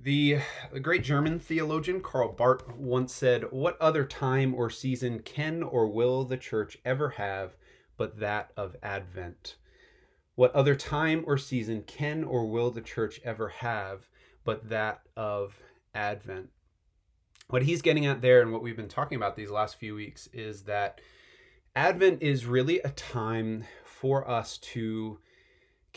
The, 0.00 0.38
the 0.72 0.78
great 0.78 1.02
German 1.02 1.40
theologian 1.40 2.00
Karl 2.00 2.30
Barth 2.30 2.68
once 2.76 3.12
said, 3.12 3.50
What 3.50 3.76
other 3.80 4.04
time 4.04 4.54
or 4.54 4.70
season 4.70 5.18
can 5.20 5.62
or 5.62 5.88
will 5.88 6.24
the 6.24 6.36
church 6.36 6.78
ever 6.84 7.10
have 7.10 7.56
but 7.96 8.20
that 8.20 8.52
of 8.56 8.76
Advent? 8.80 9.56
What 10.36 10.54
other 10.54 10.76
time 10.76 11.24
or 11.26 11.36
season 11.36 11.82
can 11.82 12.22
or 12.22 12.46
will 12.46 12.70
the 12.70 12.80
church 12.80 13.20
ever 13.24 13.48
have 13.48 14.08
but 14.44 14.68
that 14.68 15.00
of 15.16 15.58
Advent? 15.96 16.50
What 17.48 17.62
he's 17.62 17.82
getting 17.82 18.06
at 18.06 18.22
there, 18.22 18.40
and 18.40 18.52
what 18.52 18.62
we've 18.62 18.76
been 18.76 18.86
talking 18.88 19.16
about 19.16 19.34
these 19.34 19.50
last 19.50 19.80
few 19.80 19.96
weeks, 19.96 20.28
is 20.32 20.62
that 20.64 21.00
Advent 21.74 22.22
is 22.22 22.46
really 22.46 22.78
a 22.80 22.90
time 22.90 23.64
for 23.84 24.30
us 24.30 24.58
to 24.58 25.18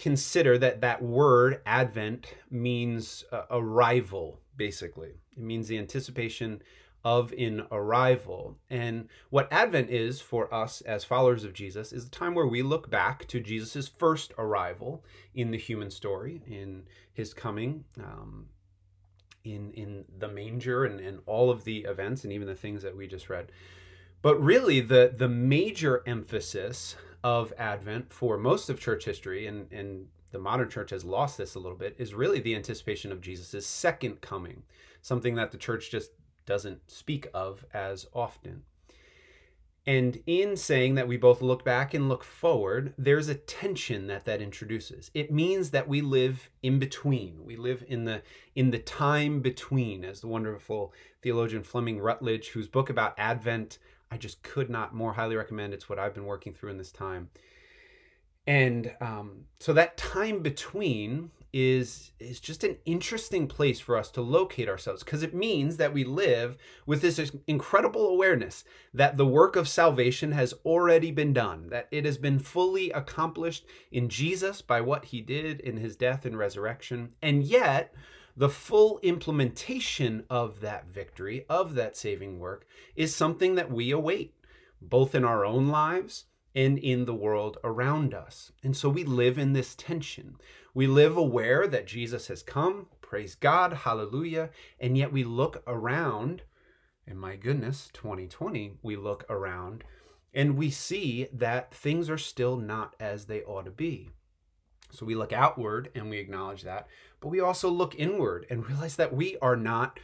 consider 0.02 0.58
that 0.58 0.82
that 0.82 1.00
word 1.00 1.62
advent 1.64 2.34
means 2.50 3.24
uh, 3.32 3.44
arrival 3.52 4.42
basically. 4.58 5.12
It 5.38 5.44
means 5.44 5.68
the 5.68 5.78
anticipation 5.78 6.62
of 7.04 7.32
an 7.34 7.66
arrival. 7.72 8.58
And 8.70 9.10
what 9.30 9.48
advent 9.52 9.90
is 9.92 10.20
for 10.20 10.52
us 10.54 10.82
as 10.82 11.04
followers 11.04 11.44
of 11.44 11.54
jesus 11.54 11.94
is 11.94 12.06
the 12.06 12.16
time 12.16 12.34
where 12.34 12.48
we 12.48 12.64
look 12.64 12.90
back 12.90 13.28
to 13.28 13.40
jesus' 13.40 13.88
first 13.88 14.34
arrival 14.38 15.04
in 15.36 15.52
the 15.52 15.58
human 15.58 15.92
story 15.92 16.42
in 16.48 16.84
his 17.14 17.34
coming 17.34 17.86
um, 18.00 18.48
in 19.44 19.72
in 19.74 20.06
the 20.18 20.28
manger 20.28 20.84
and, 20.86 21.00
and 21.00 21.20
all 21.28 21.52
of 21.52 21.64
the 21.64 21.80
events 21.82 22.24
and 22.24 22.34
even 22.34 22.48
the 22.48 22.56
things 22.56 22.82
that 22.82 22.98
we 22.98 23.08
just 23.08 23.30
read. 23.30 23.52
But 24.24 24.42
really 24.42 24.80
the 24.80 25.14
the 25.16 25.30
major 25.30 26.02
emphasis 26.08 26.96
of 27.24 27.54
Advent 27.58 28.12
for 28.12 28.38
most 28.38 28.70
of 28.70 28.80
church 28.80 29.06
history, 29.06 29.48
and, 29.48 29.72
and 29.72 30.08
the 30.32 30.40
modern 30.40 30.70
church 30.70 30.90
has 30.90 31.04
lost 31.06 31.38
this 31.38 31.56
a 31.56 31.60
little 31.60 31.78
bit, 31.78 31.96
is 31.98 32.14
really 32.14 32.40
the 32.40 32.56
anticipation 32.56 33.12
of 33.12 33.22
Jesus' 33.22 33.66
second 33.66 34.22
coming, 34.22 34.64
something 35.02 35.36
that 35.36 35.52
the 35.52 35.58
church 35.58 35.92
just 35.92 36.12
doesn't 36.46 36.90
speak 36.90 37.28
of 37.34 37.66
as 37.74 38.08
often. 38.14 38.64
And 39.86 40.22
in 40.28 40.58
saying 40.58 40.94
that 40.96 41.08
we 41.08 41.18
both 41.18 41.42
look 41.42 41.66
back 41.66 41.96
and 41.96 42.08
look 42.08 42.24
forward, 42.24 42.94
there's 43.00 43.30
a 43.30 43.36
tension 43.36 44.06
that 44.08 44.26
that 44.26 44.42
introduces. 44.42 45.10
It 45.16 45.32
means 45.32 45.72
that 45.72 45.88
we 45.88 46.02
live 46.02 46.52
in 46.62 46.78
between. 46.78 47.44
We 47.44 47.56
live 47.56 47.84
in 47.88 48.06
the 48.06 48.22
in 48.54 48.70
the 48.70 48.78
time 48.78 49.42
between, 49.42 50.06
as 50.06 50.22
the 50.22 50.28
wonderful 50.28 50.94
theologian 51.24 51.64
Fleming 51.64 52.00
Rutledge, 52.00 52.50
whose 52.50 52.68
book 52.68 52.92
about 52.92 53.16
Advent 53.18 53.80
I 54.12 54.18
just 54.18 54.44
could 54.44 54.70
not 54.70 54.94
more 54.94 55.14
highly 55.14 55.36
recommend. 55.36 55.74
It's 55.74 55.90
what 55.90 55.98
I've 55.98 56.14
been 56.14 56.26
working 56.26 56.54
through 56.54 56.72
in 56.72 56.78
this 56.78 56.92
time. 56.92 57.30
And 58.46 58.94
um, 59.00 59.46
so 59.60 59.72
that 59.74 59.98
time 59.98 60.42
between 60.42 61.32
is 61.54 62.12
is 62.20 62.40
just 62.40 62.64
an 62.64 62.78
interesting 62.86 63.46
place 63.46 63.80
for 63.80 63.98
us 63.98 64.10
to 64.10 64.22
locate 64.22 64.70
ourselves 64.70 65.04
because 65.04 65.22
it 65.22 65.34
means 65.34 65.76
that 65.78 65.94
we 65.94 66.04
live 66.06 66.58
with 66.86 67.02
this 67.02 67.32
incredible 67.46 68.08
awareness 68.08 68.64
that 68.94 69.18
the 69.18 69.26
work 69.26 69.58
of 69.58 69.68
salvation 69.68 70.32
has 70.32 70.54
already 70.64 71.12
been 71.12 71.34
done 71.34 71.68
that 71.70 71.90
it 71.92 72.06
has 72.06 72.18
been 72.18 72.40
fully 72.40 72.90
accomplished 72.92 73.66
in 73.92 74.08
Jesus 74.08 74.62
by 74.62 74.80
what 74.80 75.06
he 75.06 75.20
did 75.20 75.60
in 75.60 75.76
his 75.76 75.98
death 75.98 76.26
and 76.26 76.38
resurrection 76.38 77.10
and 77.22 77.44
yet 77.44 77.94
the 78.42 78.50
full 78.50 79.00
implementation 79.04 80.24
of 80.28 80.62
that 80.62 80.88
victory, 80.88 81.46
of 81.48 81.76
that 81.76 81.96
saving 81.96 82.40
work, 82.40 82.66
is 82.96 83.16
something 83.16 83.54
that 83.54 83.72
we 83.72 83.92
await, 83.92 84.34
both 84.82 85.14
in 85.14 85.24
our 85.24 85.46
own 85.46 85.68
lives 85.68 86.26
and 86.56 86.80
in 86.80 87.06
the 87.06 87.14
world 87.14 87.60
around 87.64 88.16
us. 88.16 88.52
And 88.64 88.76
so 88.76 88.90
we 88.90 89.04
live 89.04 89.38
in 89.38 89.54
this 89.54 89.76
tension. 89.76 90.38
We 90.74 90.88
live 90.88 91.16
aware 91.16 91.68
that 91.68 91.86
Jesus 91.86 92.30
has 92.30 92.42
come, 92.42 92.88
praise 93.00 93.36
God, 93.36 93.74
hallelujah, 93.74 94.50
and 94.80 94.98
yet 94.98 95.14
we 95.14 95.24
look 95.24 95.62
around, 95.68 96.42
and 97.06 97.20
my 97.20 97.36
goodness, 97.36 97.92
2020, 97.94 98.80
we 98.82 98.96
look 98.96 99.24
around 99.30 99.84
and 100.34 100.58
we 100.58 100.72
see 100.72 101.28
that 101.32 101.76
things 101.76 102.10
are 102.10 102.18
still 102.18 102.58
not 102.58 102.96
as 103.00 103.26
they 103.26 103.44
ought 103.44 103.66
to 103.66 103.72
be. 103.72 104.10
So 104.92 105.06
we 105.06 105.16
look 105.16 105.34
outward 105.34 105.90
and 105.96 106.10
we 106.10 106.18
acknowledge 106.18 106.64
that, 106.64 106.88
but 107.20 107.30
we 107.30 107.40
also 107.40 107.70
look 107.70 107.96
inward 107.96 108.46
and 108.50 108.68
realize 108.68 108.96
that 108.98 109.14
we 109.14 109.38
are 109.42 109.56
not 109.56 110.00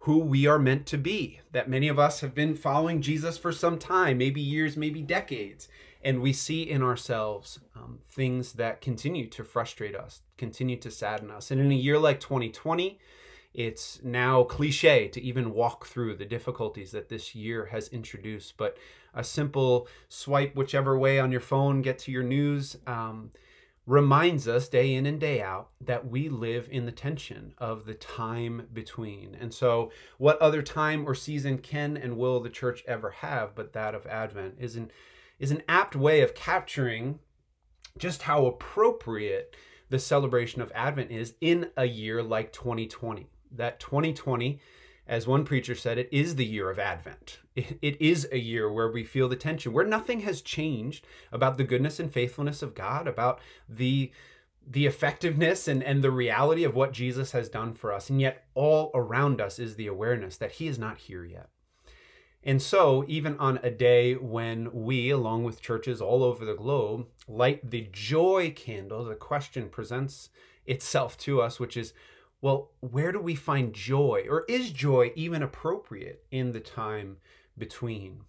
who 0.00 0.18
we 0.18 0.46
are 0.46 0.58
meant 0.58 0.86
to 0.86 0.98
be. 0.98 1.40
That 1.52 1.68
many 1.68 1.88
of 1.88 1.98
us 1.98 2.20
have 2.20 2.34
been 2.34 2.54
following 2.54 3.02
Jesus 3.02 3.36
for 3.36 3.52
some 3.52 3.78
time, 3.78 4.18
maybe 4.18 4.40
years, 4.40 4.76
maybe 4.76 5.02
decades, 5.02 5.68
and 6.02 6.22
we 6.22 6.32
see 6.32 6.62
in 6.62 6.82
ourselves 6.82 7.60
um, 7.76 7.98
things 8.08 8.54
that 8.54 8.80
continue 8.80 9.26
to 9.28 9.44
frustrate 9.44 9.94
us, 9.94 10.22
continue 10.38 10.76
to 10.78 10.90
sadden 10.90 11.30
us. 11.30 11.50
And 11.50 11.60
in 11.60 11.70
a 11.70 11.74
year 11.74 11.98
like 11.98 12.20
2020, 12.20 12.98
it's 13.52 14.00
now 14.02 14.44
cliche 14.44 15.08
to 15.08 15.20
even 15.20 15.52
walk 15.52 15.86
through 15.86 16.16
the 16.16 16.24
difficulties 16.24 16.92
that 16.92 17.08
this 17.08 17.34
year 17.34 17.66
has 17.66 17.88
introduced, 17.88 18.56
but 18.56 18.78
a 19.12 19.24
simple 19.24 19.88
swipe 20.08 20.54
whichever 20.54 20.98
way 20.98 21.18
on 21.18 21.32
your 21.32 21.40
phone, 21.40 21.82
get 21.82 21.98
to 22.00 22.12
your 22.12 22.22
news. 22.22 22.76
Um, 22.86 23.32
reminds 23.86 24.46
us 24.46 24.68
day 24.68 24.94
in 24.94 25.06
and 25.06 25.18
day 25.18 25.40
out 25.40 25.70
that 25.80 26.08
we 26.08 26.28
live 26.28 26.68
in 26.70 26.86
the 26.86 26.92
tension 26.92 27.54
of 27.58 27.86
the 27.86 27.94
time 27.94 28.68
between. 28.72 29.36
And 29.40 29.52
so, 29.52 29.90
what 30.18 30.40
other 30.40 30.62
time 30.62 31.08
or 31.08 31.14
season 31.14 31.58
can 31.58 31.96
and 31.96 32.16
will 32.16 32.40
the 32.40 32.50
church 32.50 32.84
ever 32.86 33.10
have 33.10 33.54
but 33.54 33.72
that 33.72 33.94
of 33.94 34.06
Advent 34.06 34.56
is 34.58 34.76
an, 34.76 34.90
is 35.38 35.50
an 35.50 35.62
apt 35.68 35.96
way 35.96 36.20
of 36.20 36.34
capturing 36.34 37.18
just 37.98 38.22
how 38.22 38.46
appropriate 38.46 39.56
the 39.88 39.98
celebration 39.98 40.62
of 40.62 40.72
Advent 40.74 41.10
is 41.10 41.34
in 41.40 41.70
a 41.76 41.86
year 41.86 42.22
like 42.22 42.52
2020. 42.52 43.28
That 43.52 43.80
2020 43.80 44.60
as 45.10 45.26
one 45.26 45.44
preacher 45.44 45.74
said, 45.74 45.98
it 45.98 46.08
is 46.12 46.36
the 46.36 46.46
year 46.46 46.70
of 46.70 46.78
Advent. 46.78 47.40
It 47.56 48.00
is 48.00 48.28
a 48.30 48.38
year 48.38 48.72
where 48.72 48.90
we 48.90 49.02
feel 49.02 49.28
the 49.28 49.34
tension, 49.34 49.72
where 49.72 49.84
nothing 49.84 50.20
has 50.20 50.40
changed 50.40 51.04
about 51.32 51.58
the 51.58 51.64
goodness 51.64 51.98
and 51.98 52.12
faithfulness 52.12 52.62
of 52.62 52.76
God, 52.76 53.08
about 53.08 53.40
the 53.68 54.12
the 54.64 54.86
effectiveness 54.86 55.66
and, 55.66 55.82
and 55.82 56.04
the 56.04 56.12
reality 56.12 56.62
of 56.62 56.76
what 56.76 56.92
Jesus 56.92 57.32
has 57.32 57.48
done 57.48 57.74
for 57.74 57.92
us. 57.92 58.08
And 58.08 58.20
yet, 58.20 58.44
all 58.54 58.92
around 58.94 59.40
us 59.40 59.58
is 59.58 59.74
the 59.74 59.88
awareness 59.88 60.36
that 60.36 60.52
He 60.52 60.68
is 60.68 60.78
not 60.78 60.98
here 60.98 61.24
yet. 61.24 61.48
And 62.44 62.62
so, 62.62 63.04
even 63.08 63.36
on 63.38 63.58
a 63.64 63.70
day 63.70 64.14
when 64.14 64.70
we, 64.72 65.10
along 65.10 65.42
with 65.42 65.60
churches 65.60 66.00
all 66.00 66.22
over 66.22 66.44
the 66.44 66.54
globe, 66.54 67.08
light 67.26 67.68
the 67.68 67.88
joy 67.90 68.52
candle, 68.54 69.04
the 69.04 69.16
question 69.16 69.70
presents 69.70 70.28
itself 70.66 71.18
to 71.18 71.42
us, 71.42 71.58
which 71.58 71.76
is 71.76 71.94
well, 72.40 72.70
where 72.80 73.12
do 73.12 73.20
we 73.20 73.34
find 73.34 73.74
joy? 73.74 74.26
Or 74.28 74.44
is 74.48 74.70
joy 74.70 75.12
even 75.14 75.42
appropriate 75.42 76.24
in 76.30 76.52
the 76.52 76.60
time 76.60 77.18
between? 77.58 78.22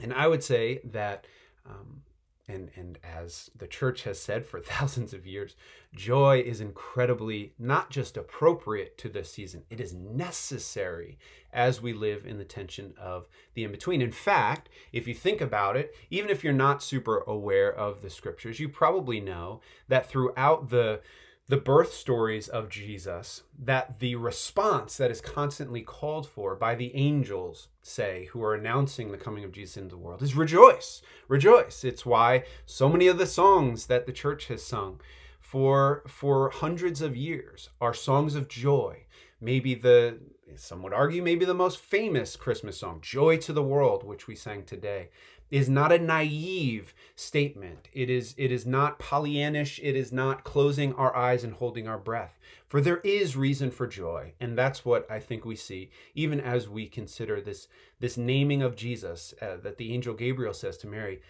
And 0.00 0.12
I 0.12 0.28
would 0.28 0.44
say 0.44 0.80
that, 0.84 1.26
um, 1.66 2.02
and, 2.46 2.70
and 2.76 2.98
as 3.02 3.50
the 3.56 3.66
church 3.66 4.04
has 4.04 4.20
said 4.20 4.46
for 4.46 4.60
thousands 4.60 5.12
of 5.12 5.26
years, 5.26 5.56
joy 5.92 6.42
is 6.46 6.60
incredibly 6.60 7.54
not 7.58 7.90
just 7.90 8.16
appropriate 8.16 8.96
to 8.98 9.08
this 9.08 9.32
season, 9.32 9.64
it 9.68 9.80
is 9.80 9.92
necessary 9.92 11.18
as 11.52 11.82
we 11.82 11.92
live 11.92 12.24
in 12.24 12.38
the 12.38 12.44
tension 12.44 12.94
of 13.00 13.26
the 13.54 13.64
in 13.64 13.72
between. 13.72 14.00
In 14.00 14.12
fact, 14.12 14.68
if 14.92 15.08
you 15.08 15.14
think 15.14 15.40
about 15.40 15.76
it, 15.76 15.92
even 16.08 16.30
if 16.30 16.44
you're 16.44 16.52
not 16.52 16.84
super 16.84 17.24
aware 17.26 17.72
of 17.74 18.00
the 18.00 18.10
scriptures, 18.10 18.60
you 18.60 18.68
probably 18.68 19.18
know 19.18 19.60
that 19.88 20.08
throughout 20.08 20.70
the 20.70 21.00
the 21.48 21.56
birth 21.56 21.94
stories 21.94 22.46
of 22.46 22.68
Jesus 22.68 23.42
that 23.58 24.00
the 24.00 24.14
response 24.16 24.98
that 24.98 25.10
is 25.10 25.22
constantly 25.22 25.80
called 25.80 26.28
for 26.28 26.54
by 26.54 26.74
the 26.74 26.94
angels, 26.94 27.68
say, 27.82 28.28
who 28.32 28.42
are 28.42 28.54
announcing 28.54 29.10
the 29.10 29.16
coming 29.16 29.44
of 29.44 29.52
Jesus 29.52 29.78
into 29.78 29.96
the 29.96 30.00
world, 30.00 30.22
is 30.22 30.36
rejoice. 30.36 31.00
Rejoice. 31.26 31.84
It's 31.84 32.04
why 32.04 32.44
so 32.66 32.90
many 32.90 33.06
of 33.06 33.16
the 33.16 33.26
songs 33.26 33.86
that 33.86 34.04
the 34.04 34.12
church 34.12 34.48
has 34.48 34.62
sung 34.62 35.00
for, 35.40 36.02
for 36.06 36.50
hundreds 36.50 37.00
of 37.00 37.16
years 37.16 37.70
are 37.80 37.94
songs 37.94 38.34
of 38.34 38.48
joy. 38.48 39.06
Maybe 39.40 39.74
the, 39.74 40.18
some 40.56 40.82
would 40.82 40.92
argue, 40.92 41.22
maybe 41.22 41.46
the 41.46 41.54
most 41.54 41.78
famous 41.78 42.36
Christmas 42.36 42.78
song, 42.78 42.98
Joy 43.00 43.38
to 43.38 43.54
the 43.54 43.62
World, 43.62 44.04
which 44.04 44.26
we 44.26 44.34
sang 44.34 44.64
today 44.64 45.08
is 45.50 45.68
not 45.68 45.92
a 45.92 45.98
naive 45.98 46.92
statement. 47.18 47.88
It 47.92 48.08
is 48.08 48.34
it 48.38 48.52
is 48.52 48.64
not 48.64 49.00
Pollyannish. 49.00 49.80
It 49.82 49.96
is 49.96 50.12
not 50.12 50.44
closing 50.44 50.94
our 50.94 51.14
eyes 51.16 51.42
and 51.42 51.54
holding 51.54 51.88
our 51.88 51.98
breath. 51.98 52.38
For 52.68 52.80
there 52.80 52.98
is 52.98 53.36
reason 53.36 53.70
for 53.72 53.88
joy, 53.88 54.34
and 54.38 54.56
that's 54.56 54.84
what 54.84 55.10
I 55.10 55.18
think 55.18 55.44
we 55.44 55.56
see 55.56 55.90
even 56.14 56.40
as 56.40 56.68
we 56.68 56.86
consider 56.86 57.40
this 57.40 57.66
this 57.98 58.16
naming 58.16 58.62
of 58.62 58.76
Jesus 58.76 59.34
uh, 59.42 59.56
that 59.62 59.78
the 59.78 59.92
angel 59.92 60.14
Gabriel 60.14 60.54
says 60.54 60.78
to 60.78 60.86
Mary. 60.86 61.20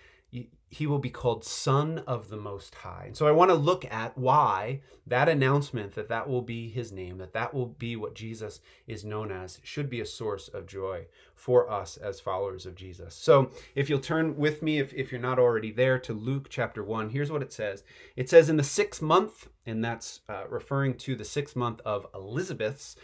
He 0.71 0.87
will 0.87 0.99
be 0.99 1.11
called 1.11 1.45
son 1.45 1.99
of 2.07 2.29
the 2.29 2.37
most 2.37 2.75
high. 2.75 3.05
And 3.07 3.17
so 3.17 3.27
i 3.27 3.33
want 3.33 3.51
to 3.51 3.55
look 3.55 3.85
at 3.91 4.17
why 4.19 4.81
that 5.07 5.29
announcement 5.29 5.95
that 5.95 6.09
that 6.09 6.29
will 6.29 6.43
be 6.43 6.69
his 6.69 6.93
name 6.93 7.19
that 7.19 7.33
that 7.33 7.55
will 7.55 7.67
be 7.67 7.97
what 7.97 8.15
jesus 8.15 8.61
is 8.87 9.05
known 9.05 9.33
as 9.33 9.59
should 9.63 9.89
be 9.89 10.01
a 10.01 10.07
source 10.07 10.49
of 10.49 10.67
joy 10.67 11.07
for 11.35 11.71
us 11.71 11.97
as 11.97 12.21
followers 12.21 12.67
of 12.67 12.75
jesus. 12.75 13.15
So 13.15 13.51
if 13.75 13.89
you'll 13.89 14.01
turn 14.01 14.37
with 14.37 14.63
me 14.63 14.79
if, 14.79 14.93
if 14.93 15.11
you're 15.11 15.21
not 15.21 15.39
already 15.39 15.71
there 15.71 15.99
to 16.01 16.13
luke 16.13 16.49
chapter 16.51 16.85
1 16.85 17.11
here's 17.11 17.33
what 17.33 17.43
it 17.43 17.53
says. 17.53 17.83
It 18.17 18.29
says 18.29 18.51
in 18.51 18.57
the 18.57 18.65
sixth 18.65 19.01
month 19.01 19.49
and 19.65 19.85
that's 19.85 20.21
uh, 20.29 20.45
referring 20.49 20.95
to 20.99 21.17
the 21.17 21.25
sixth 21.25 21.57
month 21.57 21.81
of 21.85 22.07
elizabeth's 22.15 22.97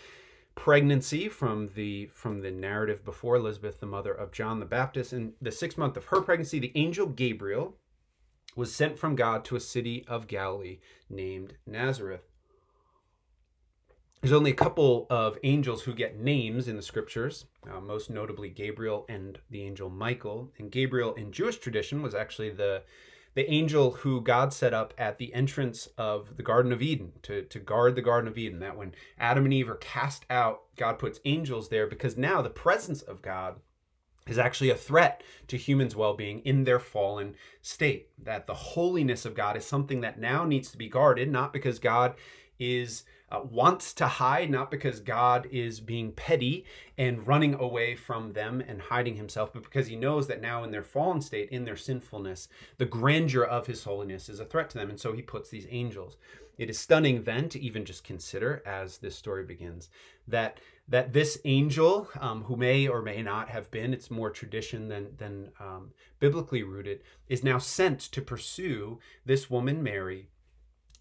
pregnancy 0.54 1.28
from 1.28 1.70
the 1.74 2.06
from 2.12 2.40
the 2.40 2.50
narrative 2.50 3.04
before 3.04 3.36
Elizabeth, 3.36 3.80
the 3.80 3.86
mother 3.86 4.12
of 4.12 4.32
John 4.32 4.60
the 4.60 4.66
Baptist. 4.66 5.12
In 5.12 5.34
the 5.40 5.52
sixth 5.52 5.76
month 5.76 5.96
of 5.96 6.06
her 6.06 6.20
pregnancy, 6.20 6.58
the 6.58 6.72
angel 6.74 7.06
Gabriel 7.06 7.76
was 8.56 8.74
sent 8.74 8.98
from 8.98 9.16
God 9.16 9.44
to 9.46 9.56
a 9.56 9.60
city 9.60 10.04
of 10.06 10.28
Galilee 10.28 10.78
named 11.10 11.54
Nazareth. 11.66 12.28
There's 14.20 14.32
only 14.32 14.52
a 14.52 14.54
couple 14.54 15.06
of 15.10 15.36
angels 15.42 15.82
who 15.82 15.92
get 15.92 16.18
names 16.18 16.66
in 16.66 16.76
the 16.76 16.82
scriptures, 16.82 17.44
uh, 17.70 17.80
most 17.80 18.08
notably 18.08 18.48
Gabriel 18.48 19.04
and 19.06 19.38
the 19.50 19.62
angel 19.62 19.90
Michael. 19.90 20.50
And 20.56 20.70
Gabriel 20.70 21.12
in 21.14 21.30
Jewish 21.30 21.58
tradition 21.58 22.00
was 22.00 22.14
actually 22.14 22.48
the 22.48 22.84
the 23.34 23.50
angel 23.50 23.90
who 23.90 24.20
God 24.20 24.52
set 24.52 24.72
up 24.72 24.94
at 24.96 25.18
the 25.18 25.34
entrance 25.34 25.88
of 25.98 26.36
the 26.36 26.42
Garden 26.42 26.72
of 26.72 26.82
Eden 26.82 27.12
to, 27.22 27.42
to 27.42 27.58
guard 27.58 27.96
the 27.96 28.02
Garden 28.02 28.28
of 28.28 28.38
Eden. 28.38 28.60
That 28.60 28.76
when 28.76 28.94
Adam 29.18 29.44
and 29.44 29.52
Eve 29.52 29.68
are 29.68 29.76
cast 29.76 30.24
out, 30.30 30.62
God 30.76 30.98
puts 30.98 31.20
angels 31.24 31.68
there 31.68 31.86
because 31.86 32.16
now 32.16 32.42
the 32.42 32.50
presence 32.50 33.02
of 33.02 33.22
God 33.22 33.56
is 34.26 34.38
actually 34.38 34.70
a 34.70 34.76
threat 34.76 35.22
to 35.48 35.56
humans' 35.56 35.96
well 35.96 36.14
being 36.14 36.40
in 36.40 36.64
their 36.64 36.78
fallen 36.78 37.34
state. 37.60 38.08
That 38.22 38.46
the 38.46 38.54
holiness 38.54 39.24
of 39.24 39.34
God 39.34 39.56
is 39.56 39.66
something 39.66 40.00
that 40.00 40.18
now 40.18 40.44
needs 40.44 40.70
to 40.70 40.78
be 40.78 40.88
guarded, 40.88 41.30
not 41.30 41.52
because 41.52 41.78
God 41.78 42.14
is 42.58 43.04
uh, 43.34 43.40
wants 43.42 43.92
to 43.94 44.06
hide, 44.06 44.50
not 44.50 44.70
because 44.70 45.00
God 45.00 45.48
is 45.50 45.80
being 45.80 46.12
petty 46.12 46.64
and 46.96 47.26
running 47.26 47.54
away 47.54 47.96
from 47.96 48.32
them 48.32 48.62
and 48.66 48.80
hiding 48.80 49.16
himself, 49.16 49.52
but 49.52 49.64
because 49.64 49.86
he 49.86 49.96
knows 49.96 50.26
that 50.28 50.40
now 50.40 50.62
in 50.62 50.70
their 50.70 50.82
fallen 50.82 51.20
state, 51.20 51.50
in 51.50 51.64
their 51.64 51.76
sinfulness, 51.76 52.48
the 52.78 52.84
grandeur 52.84 53.42
of 53.42 53.66
his 53.66 53.84
holiness 53.84 54.28
is 54.28 54.40
a 54.40 54.44
threat 54.44 54.70
to 54.70 54.78
them. 54.78 54.90
And 54.90 55.00
so 55.00 55.12
he 55.12 55.22
puts 55.22 55.50
these 55.50 55.66
angels. 55.70 56.16
It 56.56 56.70
is 56.70 56.78
stunning 56.78 57.24
then 57.24 57.48
to 57.48 57.60
even 57.60 57.84
just 57.84 58.04
consider 58.04 58.62
as 58.64 58.98
this 58.98 59.16
story 59.16 59.44
begins 59.44 59.90
that 60.28 60.60
that 60.86 61.14
this 61.14 61.38
angel, 61.46 62.10
um, 62.20 62.44
who 62.44 62.56
may 62.56 62.86
or 62.86 63.00
may 63.00 63.22
not 63.22 63.48
have 63.48 63.70
been, 63.70 63.94
it's 63.94 64.10
more 64.10 64.30
tradition 64.30 64.88
than 64.88 65.16
than 65.16 65.50
um, 65.58 65.92
biblically 66.20 66.62
rooted, 66.62 67.00
is 67.28 67.42
now 67.42 67.58
sent 67.58 67.98
to 68.00 68.22
pursue 68.22 69.00
this 69.24 69.50
woman 69.50 69.82
Mary 69.82 70.28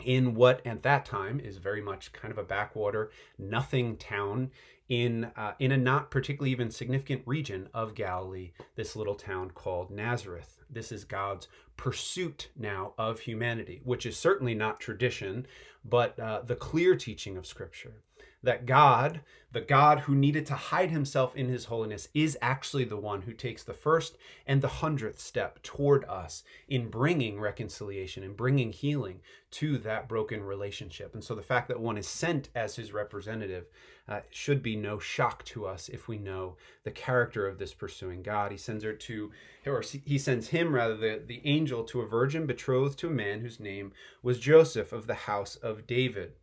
in 0.06 0.36
what 0.36 0.66
at 0.66 0.84
that 0.84 1.06
time 1.06 1.40
is 1.40 1.58
very 1.58 1.82
much 1.82 2.14
kind 2.14 2.32
of 2.32 2.38
a 2.38 2.44
backwater, 2.44 3.12
nothing 3.38 3.98
town 3.98 4.52
in 4.90 5.32
uh, 5.36 5.54
in 5.60 5.72
a 5.72 5.78
not 5.78 6.12
particularly 6.12 6.52
even 6.52 6.70
significant 6.70 7.22
region 7.26 7.70
of 7.74 7.96
Galilee, 7.96 8.52
this 8.76 8.96
little 8.96 9.16
town 9.16 9.52
called 9.52 9.90
Nazareth. 9.90 10.60
This 10.70 10.92
is 10.92 11.04
God's 11.04 11.48
pursuit 11.78 12.50
now 12.56 12.94
of 12.98 13.22
humanity, 13.22 13.82
which 13.84 14.06
is 14.06 14.18
certainly 14.18 14.54
not 14.54 14.80
tradition, 14.80 15.48
but 15.86 16.20
uh, 16.20 16.42
the 16.42 16.56
clear 16.56 16.96
teaching 16.96 17.38
of 17.38 17.48
Scripture 17.48 18.04
that 18.44 18.66
God, 18.66 19.22
the 19.52 19.62
God 19.62 20.02
who 20.02 20.16
needed 20.16 20.46
to 20.48 20.56
hide 20.56 20.92
himself 20.92 21.36
in 21.36 21.48
his 21.48 21.66
holiness, 21.66 22.10
is 22.14 22.38
actually 22.42 22.84
the 22.84 22.98
one 22.98 23.22
who 23.22 23.34
takes 23.34 23.64
the 23.64 23.74
first 23.74 24.18
and 24.46 24.62
the 24.62 24.68
hundredth 24.68 25.20
step 25.20 25.62
toward 25.64 26.04
us 26.06 26.44
in 26.68 26.90
bringing 26.90 27.40
reconciliation 27.40 28.24
and 28.24 28.36
bringing 28.36 28.74
healing 28.74 29.22
to 29.52 29.78
that 29.78 30.10
broken 30.10 30.44
relationship. 30.44 31.14
And 31.14 31.24
so 31.24 31.36
the 31.36 31.42
fact 31.42 31.68
that 31.70 31.80
one 31.80 31.98
is 31.98 32.08
sent 32.08 32.50
as 32.54 32.76
his 32.76 32.92
representative 32.92 33.66
uh, 34.10 34.20
should 34.30 34.62
be 34.62 34.76
no 34.76 35.00
shock 35.00 35.46
to 35.46 35.66
us 35.66 35.88
if 35.88 36.10
we 36.10 36.18
know 36.18 36.58
the 36.84 36.92
character 36.92 37.48
of 37.48 37.58
this 37.58 37.74
pursuing 37.74 38.22
God. 38.22 38.52
He 38.52 38.58
sends 38.58 38.84
her 38.84 38.94
to, 38.94 39.32
or 39.66 39.82
he 40.04 40.18
sends 40.18 40.50
him 40.50 40.76
rather, 40.76 40.98
the, 40.98 41.22
the 41.26 41.42
angel 41.46 41.84
to 41.86 42.02
a 42.02 42.08
virgin 42.08 42.46
betrothed 42.46 43.00
to 43.00 43.08
a 43.08 43.12
man 43.12 43.40
whose 43.40 43.62
name 43.62 43.94
was 44.22 44.40
Joseph 44.40 44.92
of 44.92 45.08
the 45.08 45.14
house 45.14 45.56
of 45.56 45.88
David 45.88 46.34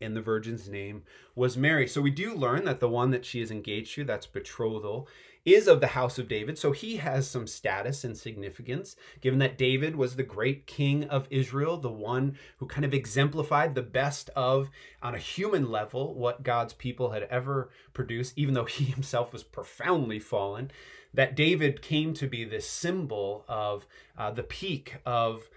and 0.00 0.16
the 0.16 0.20
virgin's 0.20 0.68
name 0.68 1.02
was 1.34 1.56
Mary. 1.56 1.86
So 1.86 2.00
we 2.00 2.10
do 2.10 2.34
learn 2.34 2.64
that 2.64 2.80
the 2.80 2.88
one 2.88 3.10
that 3.10 3.24
she 3.24 3.40
is 3.40 3.50
engaged 3.50 3.94
to, 3.94 4.04
that's 4.04 4.26
betrothal, 4.26 5.08
is 5.44 5.68
of 5.68 5.80
the 5.80 5.88
house 5.88 6.18
of 6.18 6.28
David. 6.28 6.58
So 6.58 6.72
he 6.72 6.96
has 6.96 7.28
some 7.28 7.46
status 7.46 8.02
and 8.02 8.16
significance, 8.16 8.96
given 9.20 9.38
that 9.40 9.58
David 9.58 9.94
was 9.94 10.16
the 10.16 10.22
great 10.22 10.66
king 10.66 11.04
of 11.04 11.28
Israel, 11.30 11.76
the 11.76 11.90
one 11.90 12.38
who 12.58 12.66
kind 12.66 12.84
of 12.84 12.94
exemplified 12.94 13.74
the 13.74 13.82
best 13.82 14.30
of, 14.30 14.70
on 15.02 15.14
a 15.14 15.18
human 15.18 15.70
level, 15.70 16.14
what 16.14 16.42
God's 16.42 16.72
people 16.72 17.10
had 17.10 17.24
ever 17.24 17.70
produced, 17.92 18.34
even 18.36 18.54
though 18.54 18.64
he 18.64 18.84
himself 18.84 19.32
was 19.32 19.42
profoundly 19.42 20.18
fallen. 20.18 20.70
That 21.12 21.36
David 21.36 21.80
came 21.80 22.12
to 22.14 22.26
be 22.26 22.44
this 22.44 22.68
symbol 22.68 23.44
of 23.46 23.86
uh, 24.18 24.32
the 24.32 24.42
peak 24.42 24.96
of 25.06 25.48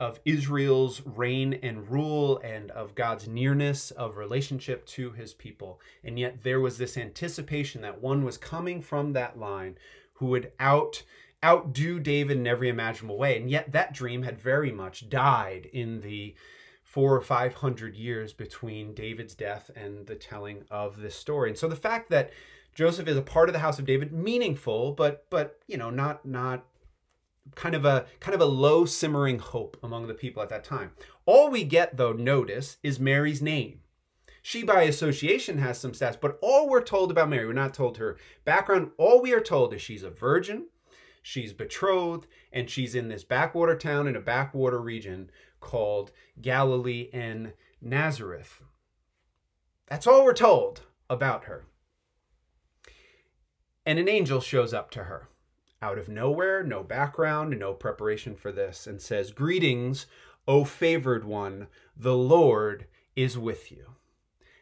of 0.00 0.18
Israel's 0.24 1.02
reign 1.04 1.52
and 1.62 1.90
rule 1.90 2.38
and 2.42 2.70
of 2.70 2.94
God's 2.94 3.28
nearness 3.28 3.90
of 3.92 4.16
relationship 4.16 4.86
to 4.86 5.12
his 5.12 5.34
people. 5.34 5.78
And 6.02 6.18
yet 6.18 6.42
there 6.42 6.60
was 6.60 6.78
this 6.78 6.96
anticipation 6.96 7.82
that 7.82 8.00
one 8.00 8.24
was 8.24 8.38
coming 8.38 8.80
from 8.80 9.12
that 9.12 9.38
line 9.38 9.76
who 10.14 10.26
would 10.26 10.52
out 10.58 11.02
outdo 11.44 11.98
David 11.98 12.38
in 12.38 12.46
every 12.46 12.68
imaginable 12.68 13.16
way. 13.16 13.36
And 13.36 13.50
yet 13.50 13.72
that 13.72 13.94
dream 13.94 14.22
had 14.22 14.40
very 14.40 14.72
much 14.72 15.08
died 15.08 15.68
in 15.72 16.00
the 16.00 16.34
four 16.82 17.14
or 17.14 17.20
five 17.20 17.54
hundred 17.54 17.94
years 17.94 18.32
between 18.32 18.94
David's 18.94 19.34
death 19.34 19.70
and 19.76 20.06
the 20.06 20.16
telling 20.16 20.64
of 20.70 21.00
this 21.00 21.14
story. 21.14 21.50
And 21.50 21.58
so 21.58 21.68
the 21.68 21.76
fact 21.76 22.10
that 22.10 22.30
Joseph 22.74 23.08
is 23.08 23.16
a 23.16 23.22
part 23.22 23.48
of 23.48 23.52
the 23.52 23.60
house 23.60 23.78
of 23.78 23.84
David, 23.84 24.12
meaningful, 24.12 24.92
but 24.92 25.26
but 25.30 25.60
you 25.66 25.76
know, 25.76 25.90
not 25.90 26.24
not 26.26 26.64
kind 27.54 27.74
of 27.74 27.84
a 27.84 28.06
kind 28.20 28.34
of 28.34 28.40
a 28.40 28.46
low 28.46 28.84
simmering 28.84 29.38
hope 29.38 29.76
among 29.82 30.06
the 30.06 30.14
people 30.14 30.42
at 30.42 30.48
that 30.48 30.64
time. 30.64 30.92
All 31.26 31.50
we 31.50 31.64
get 31.64 31.96
though 31.96 32.12
notice 32.12 32.78
is 32.82 33.00
Mary's 33.00 33.42
name. 33.42 33.80
She 34.42 34.62
by 34.62 34.82
association 34.82 35.58
has 35.58 35.78
some 35.78 35.92
stats, 35.92 36.18
but 36.18 36.38
all 36.40 36.68
we're 36.68 36.82
told 36.82 37.10
about 37.10 37.28
Mary, 37.28 37.46
we're 37.46 37.52
not 37.52 37.74
told 37.74 37.98
her 37.98 38.16
background. 38.44 38.90
All 38.96 39.20
we 39.20 39.34
are 39.34 39.40
told 39.40 39.74
is 39.74 39.82
she's 39.82 40.02
a 40.02 40.10
virgin, 40.10 40.68
she's 41.22 41.52
betrothed, 41.52 42.26
and 42.52 42.70
she's 42.70 42.94
in 42.94 43.08
this 43.08 43.24
backwater 43.24 43.76
town 43.76 44.06
in 44.06 44.16
a 44.16 44.20
backwater 44.20 44.80
region 44.80 45.30
called 45.60 46.10
Galilee 46.40 47.10
and 47.12 47.52
Nazareth. 47.82 48.62
That's 49.88 50.06
all 50.06 50.24
we're 50.24 50.32
told 50.32 50.82
about 51.10 51.44
her. 51.44 51.66
And 53.84 53.98
an 53.98 54.08
angel 54.08 54.40
shows 54.40 54.72
up 54.72 54.90
to 54.92 55.04
her 55.04 55.29
out 55.82 55.98
of 55.98 56.08
nowhere, 56.08 56.62
no 56.62 56.82
background, 56.82 57.58
no 57.58 57.72
preparation 57.72 58.34
for 58.34 58.52
this, 58.52 58.86
and 58.86 59.00
says, 59.00 59.32
Greetings, 59.32 60.06
O 60.46 60.64
favored 60.64 61.24
one, 61.24 61.68
the 61.96 62.16
Lord 62.16 62.86
is 63.16 63.38
with 63.38 63.72
you. 63.72 63.86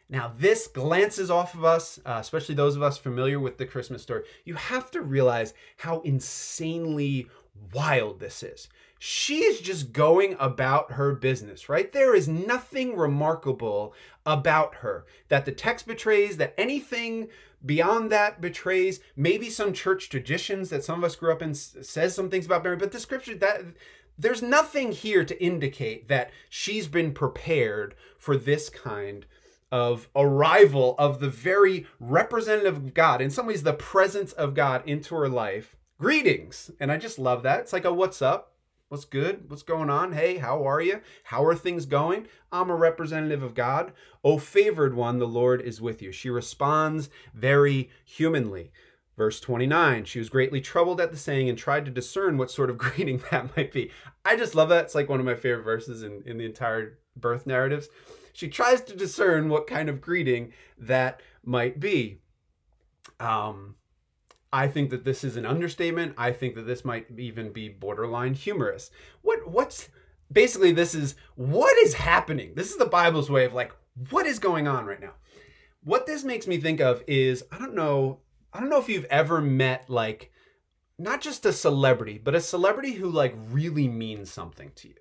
Now, 0.09 0.33
this 0.35 0.67
glances 0.67 1.29
off 1.29 1.53
of 1.53 1.63
us, 1.63 1.99
uh, 2.05 2.17
especially 2.19 2.55
those 2.55 2.75
of 2.75 2.81
us 2.81 2.97
familiar 2.97 3.39
with 3.39 3.57
the 3.57 3.65
Christmas 3.65 4.01
story. 4.01 4.23
You 4.43 4.55
have 4.55 4.89
to 4.91 5.01
realize 5.01 5.53
how 5.77 5.99
insanely 6.01 7.27
wild 7.73 8.19
this 8.19 8.41
is. 8.41 8.69
She 8.97 9.43
is 9.43 9.61
just 9.61 9.93
going 9.93 10.35
about 10.39 10.93
her 10.93 11.13
business, 11.13 11.69
right? 11.69 11.91
There 11.91 12.15
is 12.15 12.27
nothing 12.27 12.97
remarkable 12.97 13.93
about 14.25 14.75
her 14.75 15.05
that 15.27 15.45
the 15.45 15.51
text 15.51 15.85
betrays, 15.85 16.37
that 16.37 16.53
anything 16.57 17.27
beyond 17.65 18.11
that 18.11 18.41
betrays 18.41 18.99
maybe 19.15 19.49
some 19.49 19.73
church 19.73 20.09
traditions 20.09 20.69
that 20.69 20.83
some 20.83 20.99
of 20.99 21.03
us 21.03 21.15
grew 21.15 21.31
up 21.31 21.41
in 21.41 21.53
says 21.53 22.15
some 22.15 22.29
things 22.29 22.45
about 22.45 22.63
Mary, 22.63 22.77
but 22.77 22.91
the 22.91 22.99
scripture 22.99 23.35
that 23.35 23.61
there's 24.17 24.41
nothing 24.41 24.91
here 24.91 25.23
to 25.23 25.43
indicate 25.43 26.09
that 26.09 26.31
she's 26.49 26.87
been 26.87 27.13
prepared 27.13 27.95
for 28.17 28.35
this 28.35 28.69
kind 28.69 29.25
of 29.71 30.09
arrival 30.15 30.95
of 30.97 31.19
the 31.19 31.29
very 31.29 31.85
representative 31.99 32.75
of 32.75 32.93
God, 32.93 33.21
in 33.21 33.29
some 33.29 33.45
ways, 33.45 33.63
the 33.63 33.73
presence 33.73 34.33
of 34.33 34.53
God 34.53 34.83
into 34.85 35.15
her 35.15 35.29
life. 35.29 35.75
Greetings. 35.99 36.71
And 36.79 36.91
I 36.91 36.97
just 36.97 37.19
love 37.19 37.43
that. 37.43 37.61
It's 37.61 37.73
like 37.73 37.85
a 37.85 37.93
what's 37.93 38.21
up? 38.21 38.48
What's 38.89 39.05
good? 39.05 39.51
What's 39.51 39.61
going 39.61 39.91
on? 39.91 40.13
Hey, 40.13 40.37
how 40.37 40.67
are 40.67 40.81
you? 40.81 41.01
How 41.25 41.45
are 41.45 41.53
things 41.53 41.85
going? 41.85 42.25
I'm 42.51 42.71
a 42.71 42.75
representative 42.75 43.43
of 43.43 43.53
God. 43.53 43.93
O 44.23 44.39
favored 44.39 44.95
one, 44.95 45.19
the 45.19 45.27
Lord 45.27 45.61
is 45.61 45.79
with 45.79 46.01
you. 46.01 46.11
She 46.11 46.31
responds 46.31 47.11
very 47.31 47.91
humanly. 48.03 48.71
Verse 49.15 49.39
29, 49.39 50.05
she 50.05 50.17
was 50.17 50.29
greatly 50.29 50.59
troubled 50.59 50.99
at 50.99 51.11
the 51.11 51.17
saying 51.17 51.47
and 51.47 51.57
tried 51.57 51.85
to 51.85 51.91
discern 51.91 52.39
what 52.39 52.49
sort 52.49 52.71
of 52.71 52.77
greeting 52.79 53.21
that 53.29 53.55
might 53.55 53.71
be. 53.71 53.91
I 54.25 54.35
just 54.35 54.55
love 54.55 54.69
that. 54.69 54.85
It's 54.85 54.95
like 54.95 55.07
one 55.07 55.19
of 55.19 55.25
my 55.25 55.35
favorite 55.35 55.65
verses 55.65 56.01
in, 56.01 56.23
in 56.25 56.39
the 56.39 56.45
entire 56.45 56.97
birth 57.15 57.45
narratives. 57.45 57.89
She 58.33 58.47
tries 58.47 58.81
to 58.81 58.95
discern 58.95 59.49
what 59.49 59.67
kind 59.67 59.89
of 59.89 60.01
greeting 60.01 60.51
that 60.79 61.21
might 61.43 61.79
be. 61.79 62.21
Um, 63.19 63.75
I 64.51 64.67
think 64.67 64.89
that 64.89 65.05
this 65.05 65.23
is 65.23 65.37
an 65.37 65.45
understatement. 65.45 66.15
I 66.17 66.31
think 66.31 66.55
that 66.55 66.63
this 66.63 66.83
might 66.83 67.07
even 67.17 67.51
be 67.51 67.69
borderline 67.69 68.33
humorous. 68.33 68.89
What 69.21 69.49
what's 69.49 69.89
basically 70.31 70.71
this 70.71 70.95
is 70.95 71.15
what 71.35 71.77
is 71.79 71.93
happening? 71.93 72.53
This 72.55 72.71
is 72.71 72.77
the 72.77 72.85
Bible's 72.85 73.29
way 73.29 73.45
of 73.45 73.53
like 73.53 73.73
what 74.09 74.25
is 74.25 74.39
going 74.39 74.67
on 74.67 74.85
right 74.85 75.01
now? 75.01 75.13
What 75.83 76.05
this 76.05 76.23
makes 76.23 76.47
me 76.47 76.59
think 76.59 76.81
of 76.81 77.03
is 77.07 77.43
I 77.51 77.57
don't 77.57 77.75
know, 77.75 78.19
I 78.53 78.59
don't 78.59 78.69
know 78.69 78.79
if 78.79 78.89
you've 78.89 79.05
ever 79.05 79.41
met 79.41 79.89
like 79.89 80.31
not 80.97 81.21
just 81.21 81.45
a 81.45 81.53
celebrity, 81.53 82.19
but 82.21 82.35
a 82.35 82.41
celebrity 82.41 82.93
who 82.93 83.09
like 83.09 83.35
really 83.49 83.87
means 83.87 84.31
something 84.31 84.71
to 84.75 84.89
you. 84.89 84.95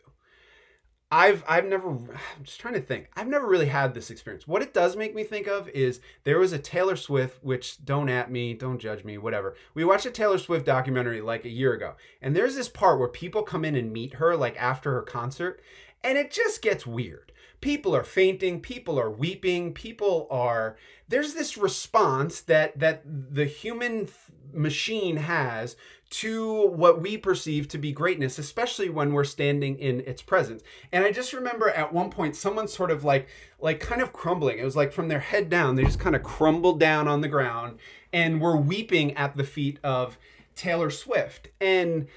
I've 1.11 1.43
I've 1.49 1.65
never 1.65 1.89
I'm 1.89 2.45
just 2.45 2.61
trying 2.61 2.75
to 2.75 2.81
think. 2.81 3.09
I've 3.17 3.29
never 3.29 3.47
really 3.47 3.67
had 3.67 3.95
this 3.95 4.11
experience. 4.11 4.47
What 4.47 4.63
it 4.63 4.75
does 4.75 4.95
make 4.95 5.15
me 5.15 5.25
think 5.25 5.47
of 5.47 5.69
is 5.71 6.01
there 6.25 6.39
was 6.39 6.53
a 6.53 6.59
Taylor 6.59 6.97
Swift, 6.97 7.43
which 7.43 7.83
don't 7.85 8.11
at 8.11 8.31
me, 8.31 8.53
don't 8.53 8.79
judge 8.79 9.05
me, 9.05 9.17
whatever. 9.17 9.57
We 9.73 9.85
watched 9.85 10.07
a 10.07 10.11
Taylor 10.11 10.39
Swift 10.39 10.67
documentary 10.67 11.23
like 11.23 11.45
a 11.45 11.51
year 11.51 11.73
ago. 11.73 11.95
And 12.21 12.37
there's 12.37 12.57
this 12.57 12.69
part 12.69 12.99
where 12.99 13.09
people 13.09 13.43
come 13.43 13.65
in 13.65 13.75
and 13.75 13.93
meet 13.93 14.15
her 14.15 14.37
like 14.37 14.57
after 14.61 14.93
her 14.93 15.03
concert, 15.03 15.63
and 16.05 16.19
it 16.19 16.31
just 16.31 16.61
gets 16.61 16.87
weird. 16.87 17.33
People 17.61 17.97
are 17.97 18.05
fainting, 18.05 18.61
people 18.61 19.01
are 19.01 19.11
weeping, 19.11 19.73
people 19.73 20.29
are 20.31 20.77
there's 21.09 21.35
this 21.35 21.57
response 21.57 22.43
that 22.43 22.79
that 22.79 23.03
the 23.05 23.47
human 23.47 24.09
machine 24.53 25.17
has 25.17 25.77
to 26.11 26.69
what 26.69 27.03
we 27.03 27.19
perceive 27.19 27.69
to 27.69 27.79
be 27.79 27.93
greatness, 27.93 28.39
especially 28.39 28.89
when 28.89 29.13
we're 29.13 29.25
standing 29.25 29.79
in 29.79 30.01
its 30.01 30.23
presence. 30.23 30.63
And 30.91 31.05
I 31.05 31.13
just 31.13 31.33
remember 31.33 31.69
at 31.71 31.93
one 31.93 32.11
point 32.11 32.35
someone 32.35 32.69
sort 32.69 32.91
of 32.91 33.05
like 33.05 33.29
like 33.61 33.81
kind 33.81 34.01
of 34.01 34.13
crumbling. 34.13 34.59
It 34.59 34.65
was 34.65 34.77
like 34.77 34.93
from 34.93 35.09
their 35.09 35.21
head 35.21 35.51
down, 35.51 35.77
they 35.77 35.85
just 35.85 36.01
kind 36.01 36.17
of 36.17 36.23
crumbled 36.23 36.81
down 36.81 37.09
on 37.09 37.21
the 37.21 37.29
ground 37.29 37.79
and 38.13 38.41
were 38.41 38.57
weeping 38.57 39.15
at 39.17 39.37
the 39.37 39.45
feet 39.45 39.79
of 39.85 40.19
Taylor 40.55 40.91
Swift. 40.91 41.49
And 41.61 42.09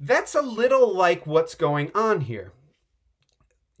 that's 0.00 0.34
a 0.34 0.42
little 0.42 0.94
like 0.94 1.26
what's 1.26 1.54
going 1.54 1.90
on 1.94 2.22
here. 2.22 2.52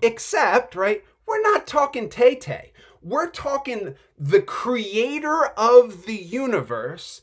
Except, 0.02 0.74
right, 0.74 1.04
we're 1.26 1.42
not 1.42 1.66
talking 1.66 2.08
Tay 2.08 2.34
Tay. 2.34 2.72
We're 3.02 3.30
talking 3.30 3.94
the 4.18 4.42
creator 4.42 5.46
of 5.56 6.04
the 6.04 6.16
universe 6.16 7.22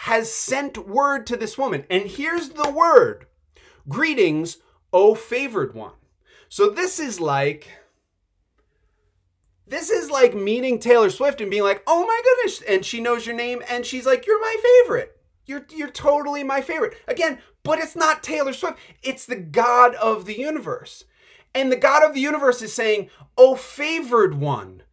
has 0.00 0.32
sent 0.32 0.86
word 0.86 1.26
to 1.26 1.36
this 1.36 1.58
woman. 1.58 1.84
And 1.90 2.04
here's 2.04 2.50
the 2.50 2.70
word 2.70 3.26
Greetings, 3.88 4.58
O 4.92 5.14
favored 5.14 5.74
one. 5.74 5.92
So 6.48 6.68
this 6.68 7.00
is 7.00 7.20
like. 7.20 7.68
This 9.68 9.90
is 9.90 10.10
like 10.10 10.32
meeting 10.32 10.78
Taylor 10.78 11.10
Swift 11.10 11.40
and 11.40 11.50
being 11.50 11.64
like, 11.64 11.82
"Oh 11.88 12.06
my 12.06 12.20
goodness!" 12.22 12.62
and 12.62 12.84
she 12.84 13.00
knows 13.00 13.26
your 13.26 13.34
name, 13.34 13.62
and 13.68 13.84
she's 13.84 14.06
like, 14.06 14.24
"You're 14.26 14.40
my 14.40 14.56
favorite. 14.62 15.18
You're 15.44 15.66
you're 15.70 15.90
totally 15.90 16.44
my 16.44 16.60
favorite." 16.60 16.96
Again, 17.08 17.40
but 17.64 17.80
it's 17.80 17.96
not 17.96 18.22
Taylor 18.22 18.52
Swift. 18.52 18.78
It's 19.02 19.26
the 19.26 19.34
God 19.34 19.96
of 19.96 20.24
the 20.24 20.38
universe, 20.38 21.04
and 21.52 21.72
the 21.72 21.76
God 21.76 22.04
of 22.04 22.14
the 22.14 22.20
universe 22.20 22.62
is 22.62 22.72
saying, 22.72 23.10
"Oh 23.36 23.56
favored 23.56 24.34
one," 24.34 24.84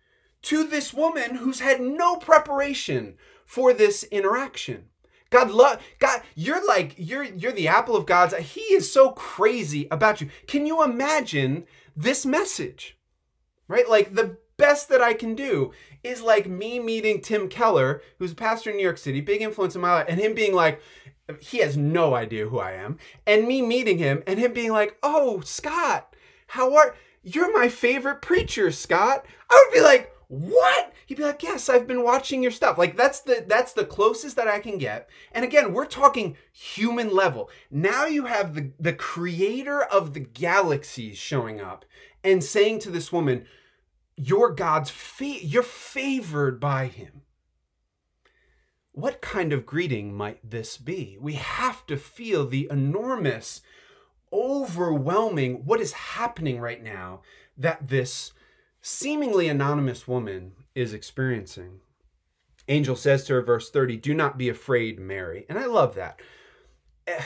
to 0.44 0.64
this 0.64 0.92
woman 0.92 1.36
who's 1.36 1.60
had 1.60 1.80
no 1.80 2.16
preparation 2.16 3.18
for 3.46 3.74
this 3.74 4.04
interaction. 4.06 4.90
God 5.34 5.50
love 5.50 5.82
God, 5.98 6.22
you're 6.36 6.66
like 6.66 6.94
you're 6.98 7.24
you're 7.24 7.52
the 7.52 7.68
apple 7.68 7.96
of 7.96 8.06
God's. 8.06 8.36
He 8.36 8.62
is 8.62 8.92
so 8.92 9.12
crazy 9.14 9.88
about 9.90 10.22
you. 10.22 10.30
Can 10.46 10.68
you 10.68 10.84
imagine 10.84 11.66
this 11.96 12.24
message? 12.24 13.00
Right? 13.68 13.90
Like 13.90 14.14
the 14.14 14.38
best 14.58 14.90
that 14.90 15.02
I 15.02 15.16
can 15.16 15.34
do 15.34 15.72
is 16.04 16.22
like 16.22 16.46
me 16.48 16.80
meeting 16.80 17.20
Tim 17.20 17.50
Keller, 17.50 18.04
who's 18.20 18.34
a 18.34 18.36
pastor 18.36 18.70
in 18.70 18.78
New 18.78 18.84
York 18.84 19.00
City, 19.00 19.22
big 19.22 19.42
influence 19.42 19.74
in 19.74 19.82
my 19.82 19.94
life, 19.94 20.06
and 20.08 20.20
him 20.20 20.36
being 20.36 20.54
like, 20.54 20.80
he 21.40 21.58
has 21.60 21.76
no 21.76 22.14
idea 22.14 22.48
who 22.48 22.60
I 22.60 22.74
am, 22.74 23.00
and 23.26 23.48
me 23.48 23.64
meeting 23.64 23.98
him 23.98 24.22
and 24.28 24.38
him 24.38 24.54
being 24.54 24.72
like, 24.72 24.98
"Oh, 25.02 25.42
Scott, 25.42 26.16
how 26.46 26.76
are 26.76 26.96
you're 27.24 27.58
my 27.58 27.70
favorite 27.70 28.22
preacher, 28.22 28.70
Scott?" 28.70 29.26
I 29.50 29.66
would 29.66 29.74
be 29.74 29.82
like, 29.82 30.13
what? 30.28 30.94
He'd 31.06 31.18
be 31.18 31.24
like 31.24 31.44
yes 31.44 31.70
i've 31.70 31.88
been 31.88 32.04
watching 32.04 32.42
your 32.42 32.52
stuff. 32.52 32.78
Like 32.78 32.98
that's 32.98 33.20
the 33.20 33.44
that's 33.48 33.74
the 33.74 33.86
closest 33.86 34.36
that 34.36 34.48
i 34.48 34.60
can 34.60 34.78
get. 34.78 35.10
And 35.32 35.44
again 35.46 35.74
we're 35.74 35.86
talking 35.86 36.38
human 36.52 37.14
level. 37.14 37.50
Now 37.70 38.06
you 38.06 38.26
have 38.26 38.56
the 38.56 38.72
the 38.80 38.94
creator 38.94 39.82
of 39.82 40.14
the 40.14 40.20
galaxies 40.20 41.18
showing 41.18 41.62
up 41.62 41.86
and 42.24 42.44
saying 42.44 42.80
to 42.80 42.90
this 42.90 43.12
woman 43.12 43.46
you're 44.16 44.52
god's 44.52 44.90
fa- 44.90 45.46
you're 45.46 45.64
favored 45.64 46.60
by 46.60 46.88
him. 46.88 47.22
What 48.92 49.22
kind 49.22 49.52
of 49.52 49.66
greeting 49.66 50.14
might 50.14 50.48
this 50.48 50.78
be? 50.78 51.18
We 51.20 51.34
have 51.34 51.86
to 51.88 51.98
feel 51.98 52.46
the 52.46 52.68
enormous 52.70 53.62
overwhelming 54.32 55.66
what 55.66 55.80
is 55.80 55.94
happening 55.94 56.60
right 56.60 56.82
now 56.82 57.22
that 57.58 57.88
this 57.88 58.34
seemingly 58.84 59.48
anonymous 59.48 60.08
woman 60.08 60.52
is 60.76 60.94
experiencing. 60.94 61.80
Angel 62.68 62.96
says 62.96 63.24
to 63.24 63.34
her, 63.34 63.42
verse 63.42 63.72
30, 63.72 63.98
Do 63.98 64.14
not 64.14 64.38
be 64.38 64.50
afraid, 64.50 65.00
Mary. 65.00 65.46
And 65.50 65.58
I 65.58 65.66
love 65.66 65.96
that. 65.96 66.20
Eh, 67.08 67.24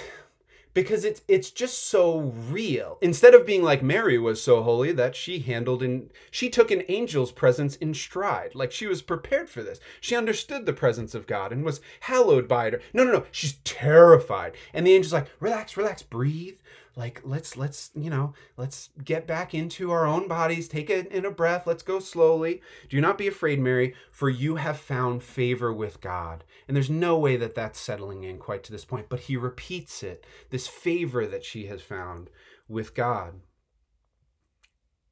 because 0.73 1.03
it's 1.03 1.23
it's 1.27 1.49
just 1.49 1.87
so 1.87 2.19
real. 2.19 2.99
Instead 3.01 3.33
of 3.33 3.47
being 3.47 3.63
like 3.63 3.81
Mary 3.81 4.19
was 4.19 4.41
so 4.41 4.61
holy 4.61 4.91
that 4.91 5.15
she 5.15 5.39
handled 5.39 5.81
and 5.81 6.11
she 6.29 6.49
took 6.49 6.69
an 6.69 6.81
angel's 6.81 7.31
presence 7.31 7.75
in 7.77 7.95
stride, 7.95 8.53
like 8.53 8.71
she 8.71 8.85
was 8.85 9.01
prepared 9.01 9.49
for 9.49 9.63
this. 9.63 9.79
She 9.99 10.15
understood 10.15 10.67
the 10.67 10.73
presence 10.73 11.15
of 11.15 11.25
God 11.25 11.51
and 11.51 11.65
was 11.65 11.81
hallowed 12.01 12.47
by 12.47 12.67
it. 12.67 12.81
No, 12.93 13.03
no, 13.03 13.11
no. 13.11 13.25
She's 13.31 13.53
terrified. 13.63 14.53
And 14.71 14.85
the 14.85 14.95
angel's 14.95 15.13
like, 15.13 15.29
relax, 15.39 15.75
relax, 15.77 16.03
breathe 16.03 16.57
like 16.98 17.22
let's 17.24 17.56
let's 17.56 17.92
you 17.96 18.10
know 18.10 18.34
let's 18.58 18.89
get 19.06 19.27
back 19.27 19.54
into 19.54 19.92
our 19.92 20.08
own 20.08 20.27
bodies 20.27 20.68
take 20.68 20.89
it 20.89 21.08
in 21.12 21.25
a 21.25 21.32
breath 21.32 21.68
let's 21.68 21.84
go 21.84 22.00
slowly. 22.00 22.62
Do 22.89 23.00
not 23.00 23.18
be 23.18 23.27
afraid 23.27 23.60
mary 23.60 23.94
for 24.12 24.30
you 24.30 24.56
have 24.56 24.80
found 24.80 25.24
favor 25.24 25.72
with 25.72 26.01
god. 26.01 26.44
And 26.68 26.75
there's 26.75 26.89
no 26.89 27.18
way 27.18 27.38
that 27.38 27.56
that's 27.56 27.80
settling 27.80 28.24
in 28.24 28.39
quite 28.39 28.63
to 28.63 28.72
this 28.72 28.84
point 28.84 29.08
but 29.10 29.22
he 29.22 29.38
repeats 29.38 30.01
it 30.01 30.25
this 30.50 30.68
favor 30.68 31.25
that 31.27 31.46
she 31.46 31.68
has 31.68 31.82
found 31.82 32.30
with 32.68 32.96
god. 32.96 33.42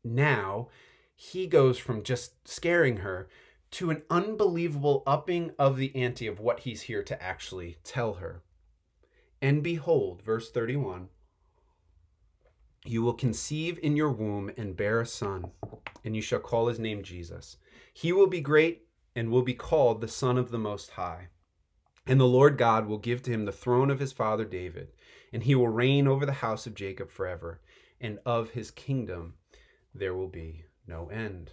Now 0.03 0.69
he 1.15 1.45
goes 1.45 1.77
from 1.77 2.03
just 2.03 2.47
scaring 2.47 2.97
her 2.97 3.29
to 3.71 3.91
an 3.91 4.01
unbelievable 4.09 5.03
upping 5.05 5.51
of 5.59 5.77
the 5.77 5.95
ante 5.95 6.25
of 6.25 6.39
what 6.39 6.61
he's 6.61 6.83
here 6.83 7.03
to 7.03 7.21
actually 7.21 7.77
tell 7.83 8.15
her. 8.15 8.41
And 9.41 9.61
behold 9.61 10.23
verse 10.23 10.49
31 10.49 11.09
you 12.87 13.01
will 13.01 13.13
conceive 13.13 13.79
in 13.81 13.95
your 13.95 14.11
womb 14.11 14.51
and 14.57 14.77
bear 14.77 15.01
a 15.01 15.05
son, 15.05 15.51
and 16.03 16.15
you 16.15 16.21
shall 16.21 16.39
call 16.39 16.67
his 16.67 16.79
name 16.79 17.03
Jesus. 17.03 17.57
He 17.93 18.11
will 18.11 18.27
be 18.27 18.41
great 18.41 18.87
and 19.15 19.31
will 19.31 19.41
be 19.41 19.53
called 19.53 20.01
the 20.01 20.07
Son 20.07 20.37
of 20.37 20.51
the 20.51 20.57
Most 20.57 20.91
High. 20.91 21.29
And 22.05 22.19
the 22.19 22.25
Lord 22.25 22.57
God 22.57 22.87
will 22.87 22.97
give 22.97 23.23
to 23.23 23.31
him 23.31 23.45
the 23.45 23.51
throne 23.51 23.89
of 23.89 23.99
his 23.99 24.11
father 24.11 24.45
David, 24.45 24.89
and 25.33 25.43
he 25.43 25.55
will 25.55 25.69
reign 25.69 26.07
over 26.07 26.25
the 26.25 26.33
house 26.33 26.67
of 26.67 26.75
Jacob 26.75 27.09
forever, 27.09 27.61
and 27.99 28.19
of 28.25 28.51
his 28.51 28.69
kingdom 28.71 29.35
there 29.93 30.13
will 30.13 30.27
be 30.27 30.65
no 30.87 31.07
end. 31.07 31.51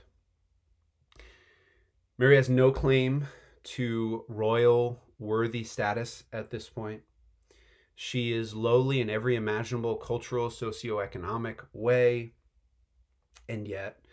Mary 2.19 2.37
has 2.37 2.51
no 2.51 2.71
claim 2.71 3.27
to 3.63 4.25
royal 4.29 5.01
worthy 5.19 5.65
status 5.65 6.25
at 6.33 6.51
this 6.51 6.69
point. 6.69 7.03
She 8.05 8.33
is 8.33 8.53
lowly 8.53 9.01
in 9.01 9.09
every 9.09 9.37
imaginable 9.37 9.95
cultural, 9.95 10.49
socioeconomic 10.49 11.61
way. 11.73 12.33
And 13.49 13.69
yet, 13.69 14.05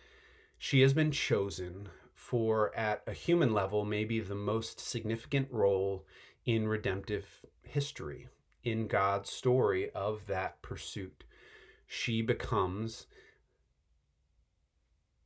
she 0.60 0.82
has 0.82 0.94
been 0.94 1.12
chosen 1.12 1.90
for, 2.14 2.72
at 2.76 3.02
a 3.08 3.14
human 3.14 3.52
level, 3.52 3.86
maybe 3.86 4.20
the 4.20 4.36
most 4.36 4.80
significant 4.80 5.48
role 5.52 6.06
in 6.46 6.68
redemptive 6.68 7.44
history, 7.64 8.28
in 8.64 8.86
God's 8.86 9.32
story 9.32 9.90
of 9.96 10.28
that 10.28 10.62
pursuit. 10.62 11.24
She 11.88 12.22
becomes 12.22 13.08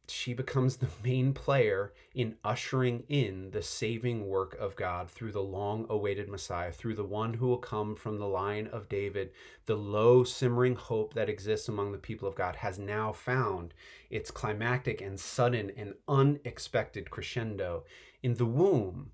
she 0.07 0.33
becomes 0.33 0.77
the 0.77 0.89
main 1.03 1.33
player 1.33 1.93
in 2.13 2.35
ushering 2.43 3.03
in 3.07 3.51
the 3.51 3.61
saving 3.61 4.27
work 4.27 4.53
of 4.59 4.75
God 4.75 5.09
through 5.09 5.31
the 5.31 5.41
long 5.41 5.85
awaited 5.89 6.27
Messiah, 6.27 6.73
through 6.73 6.95
the 6.95 7.05
one 7.05 7.35
who 7.35 7.47
will 7.47 7.57
come 7.57 7.95
from 7.95 8.17
the 8.17 8.27
line 8.27 8.67
of 8.67 8.89
David. 8.89 9.31
The 9.65 9.75
low 9.75 10.25
simmering 10.25 10.75
hope 10.75 11.13
that 11.13 11.29
exists 11.29 11.69
among 11.69 11.93
the 11.93 11.97
people 11.97 12.27
of 12.27 12.35
God 12.35 12.57
has 12.57 12.77
now 12.77 13.13
found 13.13 13.73
its 14.09 14.29
climactic 14.29 14.99
and 15.01 15.17
sudden 15.19 15.71
and 15.77 15.93
unexpected 16.07 17.09
crescendo 17.09 17.85
in 18.21 18.35
the 18.35 18.45
womb 18.45 19.11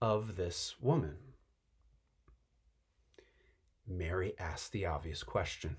of 0.00 0.36
this 0.36 0.76
woman. 0.80 1.16
Mary 3.86 4.34
asks 4.38 4.68
the 4.68 4.86
obvious 4.86 5.22
question. 5.22 5.76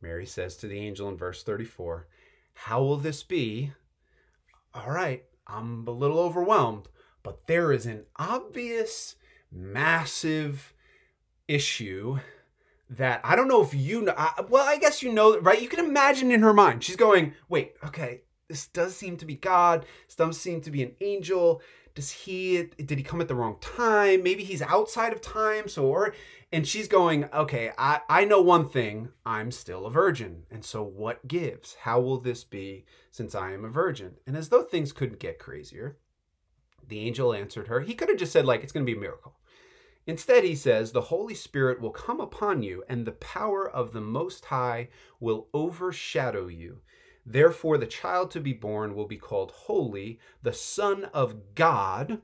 Mary 0.00 0.26
says 0.26 0.56
to 0.56 0.66
the 0.66 0.78
angel 0.78 1.08
in 1.08 1.16
verse 1.16 1.42
34, 1.42 2.06
how 2.54 2.82
will 2.82 2.96
this 2.96 3.22
be? 3.22 3.72
All 4.74 4.90
right, 4.90 5.24
I'm 5.46 5.86
a 5.86 5.90
little 5.90 6.18
overwhelmed, 6.18 6.88
but 7.22 7.46
there 7.46 7.72
is 7.72 7.86
an 7.86 8.04
obvious 8.16 9.16
massive 9.52 10.74
issue 11.46 12.18
that 12.90 13.20
I 13.24 13.36
don't 13.36 13.48
know 13.48 13.62
if 13.62 13.74
you 13.74 14.02
know. 14.02 14.14
I, 14.16 14.42
well, 14.48 14.66
I 14.66 14.78
guess 14.78 15.02
you 15.02 15.12
know, 15.12 15.38
right? 15.38 15.60
You 15.60 15.68
can 15.68 15.84
imagine 15.84 16.30
in 16.30 16.42
her 16.42 16.54
mind, 16.54 16.84
she's 16.84 16.96
going, 16.96 17.34
wait, 17.48 17.74
okay, 17.84 18.22
this 18.48 18.66
does 18.66 18.96
seem 18.96 19.16
to 19.18 19.26
be 19.26 19.34
God. 19.34 19.86
This 20.06 20.16
does 20.16 20.40
seem 20.40 20.60
to 20.62 20.70
be 20.70 20.82
an 20.82 20.92
angel. 21.00 21.62
Does 21.94 22.10
he, 22.10 22.70
did 22.76 22.98
he 22.98 23.04
come 23.04 23.20
at 23.20 23.28
the 23.28 23.36
wrong 23.36 23.56
time? 23.60 24.22
Maybe 24.22 24.42
he's 24.42 24.62
outside 24.62 25.12
of 25.12 25.20
time. 25.20 25.68
So, 25.68 25.86
or, 25.86 26.14
and 26.52 26.66
she's 26.66 26.88
going, 26.88 27.26
okay, 27.32 27.70
I, 27.78 28.00
I 28.08 28.24
know 28.24 28.40
one 28.40 28.68
thing. 28.68 29.10
I'm 29.24 29.52
still 29.52 29.86
a 29.86 29.90
virgin. 29.90 30.42
And 30.50 30.64
so 30.64 30.82
what 30.82 31.28
gives? 31.28 31.74
How 31.82 32.00
will 32.00 32.18
this 32.18 32.42
be 32.42 32.84
since 33.12 33.34
I 33.34 33.52
am 33.52 33.64
a 33.64 33.68
virgin? 33.68 34.14
And 34.26 34.36
as 34.36 34.48
though 34.48 34.62
things 34.62 34.92
couldn't 34.92 35.20
get 35.20 35.38
crazier, 35.38 35.98
the 36.88 37.00
angel 37.00 37.32
answered 37.32 37.68
her. 37.68 37.80
He 37.80 37.94
could 37.94 38.08
have 38.08 38.18
just 38.18 38.32
said, 38.32 38.44
like, 38.44 38.62
it's 38.62 38.72
going 38.72 38.84
to 38.84 38.92
be 38.92 38.98
a 38.98 39.00
miracle. 39.00 39.36
Instead, 40.06 40.44
he 40.44 40.54
says, 40.54 40.92
The 40.92 41.02
Holy 41.02 41.34
Spirit 41.34 41.80
will 41.80 41.90
come 41.90 42.20
upon 42.20 42.62
you, 42.62 42.84
and 42.88 43.06
the 43.06 43.12
power 43.12 43.68
of 43.68 43.92
the 43.92 44.00
Most 44.00 44.46
High 44.46 44.88
will 45.18 45.48
overshadow 45.54 46.46
you. 46.48 46.80
Therefore, 47.26 47.78
the 47.78 47.86
child 47.86 48.30
to 48.32 48.40
be 48.40 48.52
born 48.52 48.94
will 48.94 49.06
be 49.06 49.16
called 49.16 49.50
Holy, 49.50 50.18
the 50.42 50.52
Son 50.52 51.04
of 51.14 51.54
God. 51.54 52.20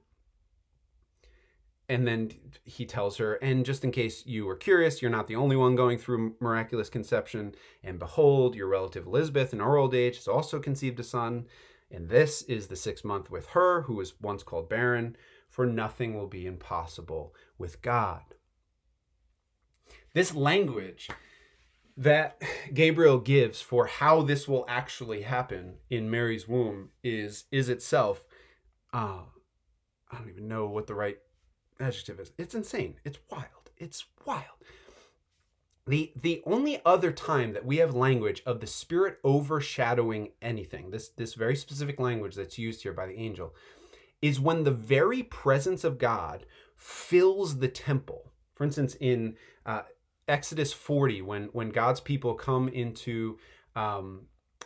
And 1.88 2.06
then 2.06 2.30
he 2.62 2.84
tells 2.84 3.16
her, 3.16 3.34
and 3.36 3.64
just 3.64 3.82
in 3.82 3.90
case 3.90 4.24
you 4.24 4.46
were 4.46 4.56
curious, 4.56 5.02
you're 5.02 5.10
not 5.10 5.26
the 5.26 5.36
only 5.36 5.56
one 5.56 5.74
going 5.74 5.98
through 5.98 6.36
miraculous 6.40 6.88
conception. 6.88 7.54
And 7.82 7.98
behold, 7.98 8.54
your 8.54 8.68
relative 8.68 9.06
Elizabeth 9.06 9.52
in 9.52 9.60
our 9.60 9.76
old 9.76 9.94
age 9.94 10.16
has 10.16 10.28
also 10.28 10.60
conceived 10.60 11.00
a 11.00 11.04
son. 11.04 11.46
And 11.90 12.08
this 12.08 12.42
is 12.42 12.68
the 12.68 12.76
sixth 12.76 13.04
month 13.04 13.30
with 13.30 13.46
her, 13.48 13.82
who 13.82 13.94
was 13.94 14.20
once 14.20 14.42
called 14.42 14.68
barren 14.68 15.16
for 15.50 15.66
nothing 15.66 16.16
will 16.16 16.28
be 16.28 16.46
impossible 16.46 17.34
with 17.58 17.82
God. 17.82 18.22
This 20.14 20.34
language 20.34 21.10
that 22.00 22.42
Gabriel 22.74 23.18
gives 23.18 23.60
for 23.60 23.86
how 23.86 24.22
this 24.22 24.48
will 24.48 24.64
actually 24.66 25.22
happen 25.22 25.74
in 25.90 26.10
Mary's 26.10 26.48
womb 26.48 26.90
is 27.04 27.44
is 27.52 27.68
itself 27.68 28.24
uh, 28.92 29.20
I 30.10 30.18
don't 30.18 30.30
even 30.30 30.48
know 30.48 30.66
what 30.66 30.86
the 30.86 30.94
right 30.94 31.18
adjective 31.78 32.18
is. 32.18 32.32
It's 32.38 32.54
insane. 32.54 32.96
It's 33.04 33.18
wild. 33.30 33.70
It's 33.76 34.04
wild. 34.26 34.44
The 35.86 36.12
the 36.20 36.42
only 36.46 36.80
other 36.84 37.12
time 37.12 37.52
that 37.52 37.64
we 37.64 37.76
have 37.76 37.94
language 37.94 38.42
of 38.46 38.60
the 38.60 38.66
spirit 38.66 39.18
overshadowing 39.22 40.30
anything, 40.40 40.90
this 40.90 41.08
this 41.10 41.34
very 41.34 41.56
specific 41.56 42.00
language 42.00 42.34
that's 42.34 42.58
used 42.58 42.82
here 42.82 42.92
by 42.92 43.06
the 43.06 43.18
angel, 43.18 43.54
is 44.22 44.40
when 44.40 44.64
the 44.64 44.70
very 44.70 45.22
presence 45.22 45.84
of 45.84 45.98
God 45.98 46.46
fills 46.76 47.58
the 47.58 47.68
temple. 47.68 48.32
For 48.54 48.64
instance, 48.64 48.96
in 49.00 49.36
uh, 49.64 49.82
Exodus 50.30 50.72
40, 50.72 51.22
when 51.22 51.44
when 51.52 51.70
God's 51.70 52.00
people 52.00 52.34
come 52.34 52.68
into 52.68 53.38
um, 53.74 54.22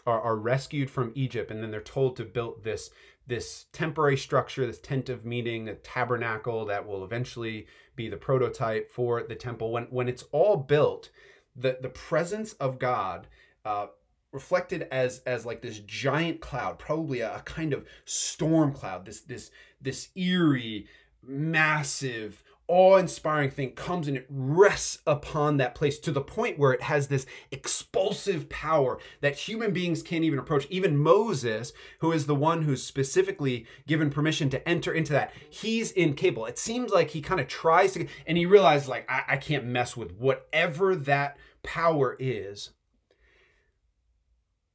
are, 0.06 0.21
are 0.21 0.37
rescued 0.37 0.90
from 0.90 1.12
Egypt, 1.14 1.50
and 1.50 1.62
then 1.62 1.71
they're 1.71 1.80
told 1.80 2.16
to 2.16 2.25
build 2.25 2.62
this 2.62 2.90
this 3.26 3.66
temporary 3.73 4.18
structure, 4.18 4.66
this 4.66 4.78
tent 4.78 5.09
of 5.09 5.25
meeting, 5.25 5.68
a 5.68 5.75
tabernacle 5.75 6.66
that 6.66 6.87
will 6.87 7.04
eventually 7.04 7.66
be 7.97 8.09
the 8.09 8.16
prototype 8.16 8.90
for 8.90 9.23
the 9.23 9.35
temple. 9.35 9.73
When 9.73 9.85
when 9.85 10.09
it's 10.09 10.25
all 10.30 10.56
built, 10.56 11.11
the 11.56 11.78
the 11.80 11.88
presence 11.88 12.52
of 12.54 12.78
God 12.78 13.26
uh, 13.64 13.87
reflected 14.33 14.87
as 14.90 15.21
as 15.21 15.47
like 15.47 15.62
this 15.62 15.78
giant 15.78 16.40
cloud 16.40 16.78
probably 16.78 17.21
a, 17.21 17.37
a, 17.37 17.40
kind 17.40 17.73
of 17.73 17.87
storm 18.04 18.73
cloud 18.73 19.06
this 19.06 19.21
this 19.21 19.50
this 19.80 20.09
eerie 20.16 20.87
massive 21.23 22.42
awe-inspiring 22.66 23.50
thing 23.50 23.73
comes 23.73 24.09
and 24.09 24.16
it 24.16 24.26
rests 24.30 24.99
upon 25.06 25.59
that 25.59 25.75
place 25.75 25.99
to 25.99 26.11
the 26.11 26.21
point 26.21 26.59
where 26.59 26.73
it 26.73 26.83
has 26.83 27.09
this 27.09 27.26
expulsive 27.50 28.49
power 28.49 28.99
that 29.21 29.37
human 29.37 29.73
beings 29.73 30.02
can't 30.02 30.25
even 30.25 30.38
approach. 30.38 30.66
Even 30.71 30.97
moses 30.97 31.73
who 32.00 32.11
is 32.11 32.26
the 32.26 32.35
one 32.35 32.62
who's 32.62 32.83
specifically 32.83 33.66
given 33.87 34.09
permission 34.09 34.49
to 34.49 34.66
enter 34.68 34.92
into 34.92 35.12
that 35.12 35.33
he's 35.50 35.90
incapable. 35.90 36.47
It 36.47 36.59
seems 36.59 36.90
like 36.90 37.11
he 37.11 37.21
kind 37.21 37.40
of 37.40 37.49
tries 37.49 37.92
to 37.92 38.06
and 38.26 38.38
he 38.38 38.47
realizes 38.47 38.88
like 38.88 39.11
I, 39.11 39.25
I 39.28 39.37
can't 39.37 39.66
mess 39.66 39.97
with 39.97 40.16
whatever 40.16 40.97
that 40.97 41.37
power 41.62 42.16
is. 42.18 42.71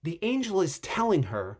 The 0.03 0.19
angel 0.21 0.61
is 0.61 0.79
telling 0.79 1.23
her 1.23 1.59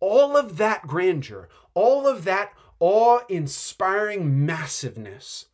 all 0.00 0.36
of 0.36 0.58
that 0.58 0.86
grandeur, 0.86 1.48
all 1.74 2.06
of 2.06 2.24
that 2.24 2.52
awe 2.78 3.20
inspiring 3.28 4.44
massiveness 4.44 5.46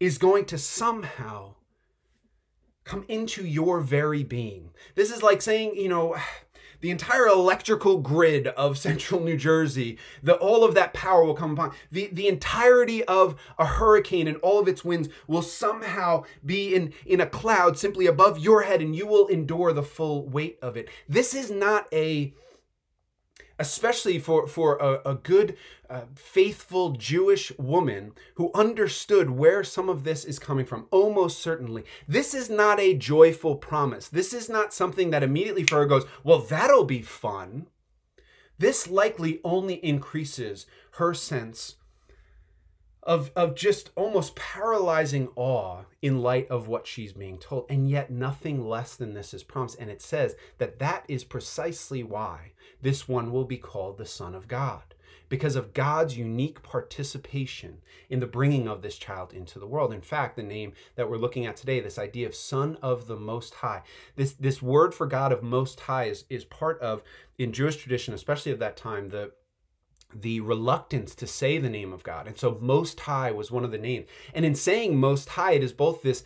is 0.00 0.18
going 0.18 0.44
to 0.46 0.58
somehow 0.58 1.54
come 2.84 3.04
into 3.08 3.46
your 3.46 3.80
very 3.80 4.24
being. 4.24 4.70
This 4.94 5.10
is 5.10 5.22
like 5.22 5.42
saying, 5.42 5.76
you 5.76 5.88
know, 5.88 6.16
the 6.80 6.90
entire 6.90 7.26
electrical 7.26 7.98
grid 7.98 8.46
of 8.48 8.78
central 8.86 9.20
New 9.20 9.36
Jersey, 9.36 9.98
the, 10.22 10.34
all 10.34 10.64
of 10.64 10.74
that 10.74 10.94
power 10.94 11.24
will 11.24 11.34
come 11.34 11.52
upon. 11.52 11.72
The, 11.90 12.08
the 12.12 12.28
entirety 12.28 13.04
of 13.04 13.38
a 13.58 13.66
hurricane 13.66 14.28
and 14.28 14.36
all 14.38 14.60
of 14.60 14.68
its 14.68 14.84
winds 14.84 15.08
will 15.26 15.42
somehow 15.42 16.24
be 16.44 16.74
in, 16.74 16.92
in 17.04 17.20
a 17.20 17.26
cloud 17.26 17.78
simply 17.78 18.06
above 18.06 18.38
your 18.38 18.62
head 18.62 18.80
and 18.80 18.94
you 18.94 19.06
will 19.06 19.26
endure 19.26 19.72
the 19.72 19.82
full 19.82 20.28
weight 20.28 20.58
of 20.62 20.76
it. 20.76 20.88
This 21.08 21.34
is 21.34 21.50
not 21.50 21.86
a 21.92 22.32
especially 23.58 24.18
for, 24.18 24.46
for 24.46 24.76
a, 24.76 25.10
a 25.10 25.14
good, 25.14 25.56
uh, 25.90 26.02
faithful 26.14 26.90
Jewish 26.90 27.50
woman 27.58 28.12
who 28.34 28.50
understood 28.54 29.30
where 29.30 29.64
some 29.64 29.88
of 29.88 30.04
this 30.04 30.24
is 30.24 30.38
coming 30.38 30.66
from. 30.66 30.86
Almost 30.90 31.40
certainly. 31.40 31.84
This 32.06 32.34
is 32.34 32.48
not 32.48 32.78
a 32.78 32.94
joyful 32.94 33.56
promise. 33.56 34.08
This 34.08 34.32
is 34.32 34.48
not 34.48 34.72
something 34.72 35.10
that 35.10 35.22
immediately 35.22 35.64
for 35.64 35.76
her 35.76 35.86
goes, 35.86 36.04
well, 36.22 36.40
that'll 36.40 36.84
be 36.84 37.02
fun. 37.02 37.66
This 38.58 38.88
likely 38.88 39.40
only 39.44 39.74
increases 39.84 40.66
her 40.92 41.14
sense 41.14 41.76
of, 43.04 43.30
of 43.34 43.54
just 43.54 43.90
almost 43.96 44.36
paralyzing 44.36 45.28
awe 45.34 45.84
in 46.02 46.20
light 46.20 46.46
of 46.48 46.68
what 46.68 46.86
she's 46.86 47.14
being 47.14 47.38
told. 47.38 47.64
And 47.70 47.88
yet, 47.88 48.10
nothing 48.10 48.68
less 48.68 48.96
than 48.96 49.14
this 49.14 49.32
is 49.32 49.42
promised. 49.42 49.78
And 49.78 49.90
it 49.90 50.02
says 50.02 50.36
that 50.58 50.78
that 50.80 51.04
is 51.08 51.24
precisely 51.24 52.02
why 52.02 52.52
this 52.82 53.08
one 53.08 53.32
will 53.32 53.44
be 53.44 53.58
called 53.58 53.98
the 53.98 54.06
Son 54.06 54.34
of 54.34 54.48
God, 54.48 54.94
because 55.28 55.56
of 55.56 55.74
God's 55.74 56.16
unique 56.16 56.62
participation 56.62 57.78
in 58.08 58.20
the 58.20 58.26
bringing 58.26 58.66
of 58.66 58.82
this 58.82 58.96
child 58.96 59.32
into 59.32 59.58
the 59.58 59.66
world. 59.66 59.92
In 59.92 60.00
fact, 60.00 60.36
the 60.36 60.42
name 60.42 60.72
that 60.94 61.10
we're 61.10 61.18
looking 61.18 61.44
at 61.44 61.56
today, 61.56 61.80
this 61.80 61.98
idea 61.98 62.26
of 62.26 62.34
Son 62.34 62.78
of 62.80 63.06
the 63.06 63.16
Most 63.16 63.54
High, 63.54 63.82
this, 64.16 64.32
this 64.32 64.62
word 64.62 64.94
for 64.94 65.06
God 65.06 65.32
of 65.32 65.42
Most 65.42 65.80
High 65.80 66.04
is, 66.04 66.24
is 66.30 66.44
part 66.44 66.80
of, 66.80 67.02
in 67.36 67.52
Jewish 67.52 67.76
tradition, 67.76 68.14
especially 68.14 68.52
of 68.52 68.58
that 68.60 68.76
time, 68.76 69.10
the 69.10 69.32
the 70.14 70.40
reluctance 70.40 71.14
to 71.14 71.26
say 71.26 71.58
the 71.58 71.68
name 71.68 71.92
of 71.92 72.02
God. 72.02 72.26
And 72.26 72.38
so 72.38 72.56
Most 72.62 72.98
High 73.00 73.30
was 73.30 73.50
one 73.50 73.62
of 73.62 73.70
the 73.70 73.76
names. 73.76 74.06
And 74.32 74.44
in 74.44 74.54
saying 74.54 74.98
Most 74.98 75.28
High, 75.28 75.52
it 75.52 75.62
is 75.62 75.74
both 75.74 76.02
this 76.02 76.24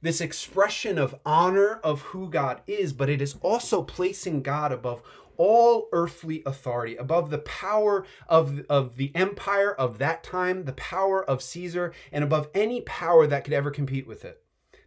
this 0.00 0.20
expression 0.20 0.98
of 0.98 1.18
honor 1.24 1.80
of 1.82 2.02
who 2.02 2.28
God 2.28 2.60
is, 2.66 2.92
but 2.92 3.08
it 3.08 3.20
is 3.20 3.36
also 3.40 3.82
placing 3.82 4.42
God 4.42 4.70
above 4.70 5.02
all 5.36 5.88
earthly 5.92 6.42
authority, 6.46 6.96
above 6.96 7.30
the 7.30 7.38
power 7.38 8.04
of, 8.28 8.64
of 8.68 8.96
the 8.96 9.12
empire 9.14 9.72
of 9.72 9.98
that 9.98 10.22
time, 10.22 10.64
the 10.64 10.72
power 10.72 11.24
of 11.24 11.42
Caesar, 11.42 11.92
and 12.12 12.24
above 12.24 12.48
any 12.54 12.80
power 12.82 13.26
that 13.26 13.44
could 13.44 13.54
ever 13.54 13.70
compete 13.70 14.06
with 14.06 14.24
it. 14.24 14.42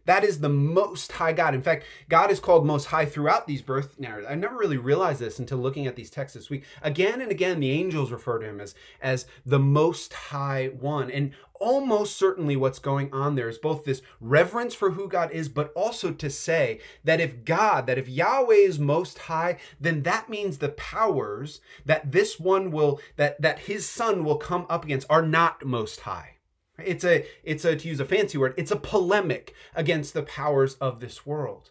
That 0.06 0.24
is 0.24 0.40
the 0.40 0.48
most 0.48 1.12
high 1.12 1.32
God. 1.32 1.54
In 1.54 1.62
fact, 1.62 1.84
God 2.08 2.30
is 2.30 2.40
called 2.40 2.66
most 2.66 2.86
high 2.86 3.06
throughout 3.06 3.46
these 3.46 3.62
birth 3.62 3.98
narratives. 3.98 4.30
I 4.30 4.34
never 4.34 4.56
really 4.56 4.76
realized 4.76 5.20
this 5.20 5.38
until 5.38 5.58
looking 5.58 5.86
at 5.86 5.96
these 5.96 6.10
texts 6.10 6.36
this 6.36 6.50
week. 6.50 6.64
Again 6.82 7.20
and 7.20 7.30
again, 7.30 7.60
the 7.60 7.70
angels 7.70 8.10
refer 8.10 8.38
to 8.38 8.46
him 8.46 8.60
as, 8.60 8.74
as 9.00 9.26
the 9.44 9.58
most 9.58 10.12
high 10.12 10.68
one. 10.68 11.10
And 11.10 11.32
almost 11.60 12.16
certainly 12.16 12.56
what's 12.56 12.78
going 12.78 13.12
on 13.12 13.34
there 13.34 13.48
is 13.48 13.58
both 13.58 13.84
this 13.84 14.02
reverence 14.20 14.74
for 14.74 14.92
who 14.92 15.06
God 15.06 15.30
is, 15.30 15.48
but 15.48 15.72
also 15.74 16.10
to 16.10 16.30
say 16.30 16.80
that 17.04 17.20
if 17.20 17.44
God, 17.44 17.86
that 17.86 17.98
if 17.98 18.08
Yahweh 18.08 18.54
is 18.54 18.78
most 18.78 19.18
high, 19.18 19.58
then 19.78 20.02
that 20.02 20.28
means 20.30 20.58
the 20.58 20.70
powers 20.70 21.60
that 21.84 22.10
this 22.10 22.40
one 22.40 22.70
will, 22.70 23.00
that, 23.16 23.40
that 23.40 23.60
his 23.60 23.86
son 23.86 24.24
will 24.24 24.38
come 24.38 24.66
up 24.68 24.84
against 24.84 25.06
are 25.10 25.22
not 25.22 25.64
most 25.64 26.00
high. 26.00 26.36
It's 26.84 27.04
a 27.04 27.26
it's 27.42 27.64
a 27.64 27.76
to 27.76 27.88
use 27.88 28.00
a 28.00 28.04
fancy 28.04 28.38
word, 28.38 28.54
it's 28.56 28.70
a 28.70 28.76
polemic 28.76 29.54
against 29.74 30.14
the 30.14 30.22
powers 30.22 30.74
of 30.74 31.00
this 31.00 31.24
world. 31.26 31.70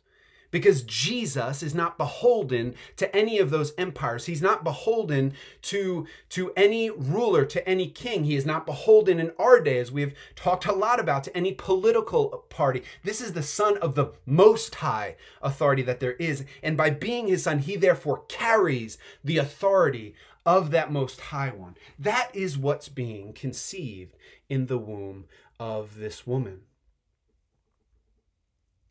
because 0.51 0.83
Jesus 0.83 1.61
is 1.61 1.75
not 1.75 1.97
beholden 1.97 2.75
to 2.97 3.13
any 3.15 3.39
of 3.39 3.49
those 3.49 3.73
empires. 3.77 4.25
He's 4.25 4.41
not 4.41 4.63
beholden 4.63 5.33
to, 5.63 6.07
to 6.29 6.51
any 6.55 6.89
ruler, 6.89 7.45
to 7.45 7.67
any 7.67 7.87
king. 7.87 8.23
He 8.23 8.35
is 8.35 8.45
not 8.45 8.65
beholden 8.65 9.19
in 9.19 9.31
our 9.37 9.59
day, 9.59 9.79
as 9.79 9.91
we've 9.91 10.15
talked 10.35 10.65
a 10.65 10.73
lot 10.73 10.99
about, 10.99 11.23
to 11.25 11.37
any 11.37 11.53
political 11.53 12.45
party. 12.49 12.83
This 13.03 13.21
is 13.21 13.33
the 13.33 13.43
Son 13.43 13.77
of 13.77 13.95
the 13.95 14.13
Most 14.25 14.75
High 14.75 15.15
authority 15.41 15.83
that 15.83 15.99
there 15.99 16.13
is. 16.13 16.45
And 16.63 16.75
by 16.75 16.89
being 16.89 17.27
his 17.27 17.43
Son, 17.43 17.59
he 17.59 17.75
therefore 17.75 18.23
carries 18.27 18.97
the 19.23 19.37
authority 19.37 20.15
of 20.45 20.71
that 20.71 20.91
Most 20.91 21.19
High 21.19 21.49
One. 21.49 21.75
That 21.97 22.31
is 22.33 22.57
what's 22.57 22.89
being 22.89 23.33
conceived 23.33 24.15
in 24.49 24.65
the 24.65 24.77
womb 24.77 25.25
of 25.59 25.97
this 25.97 26.25
woman. 26.25 26.61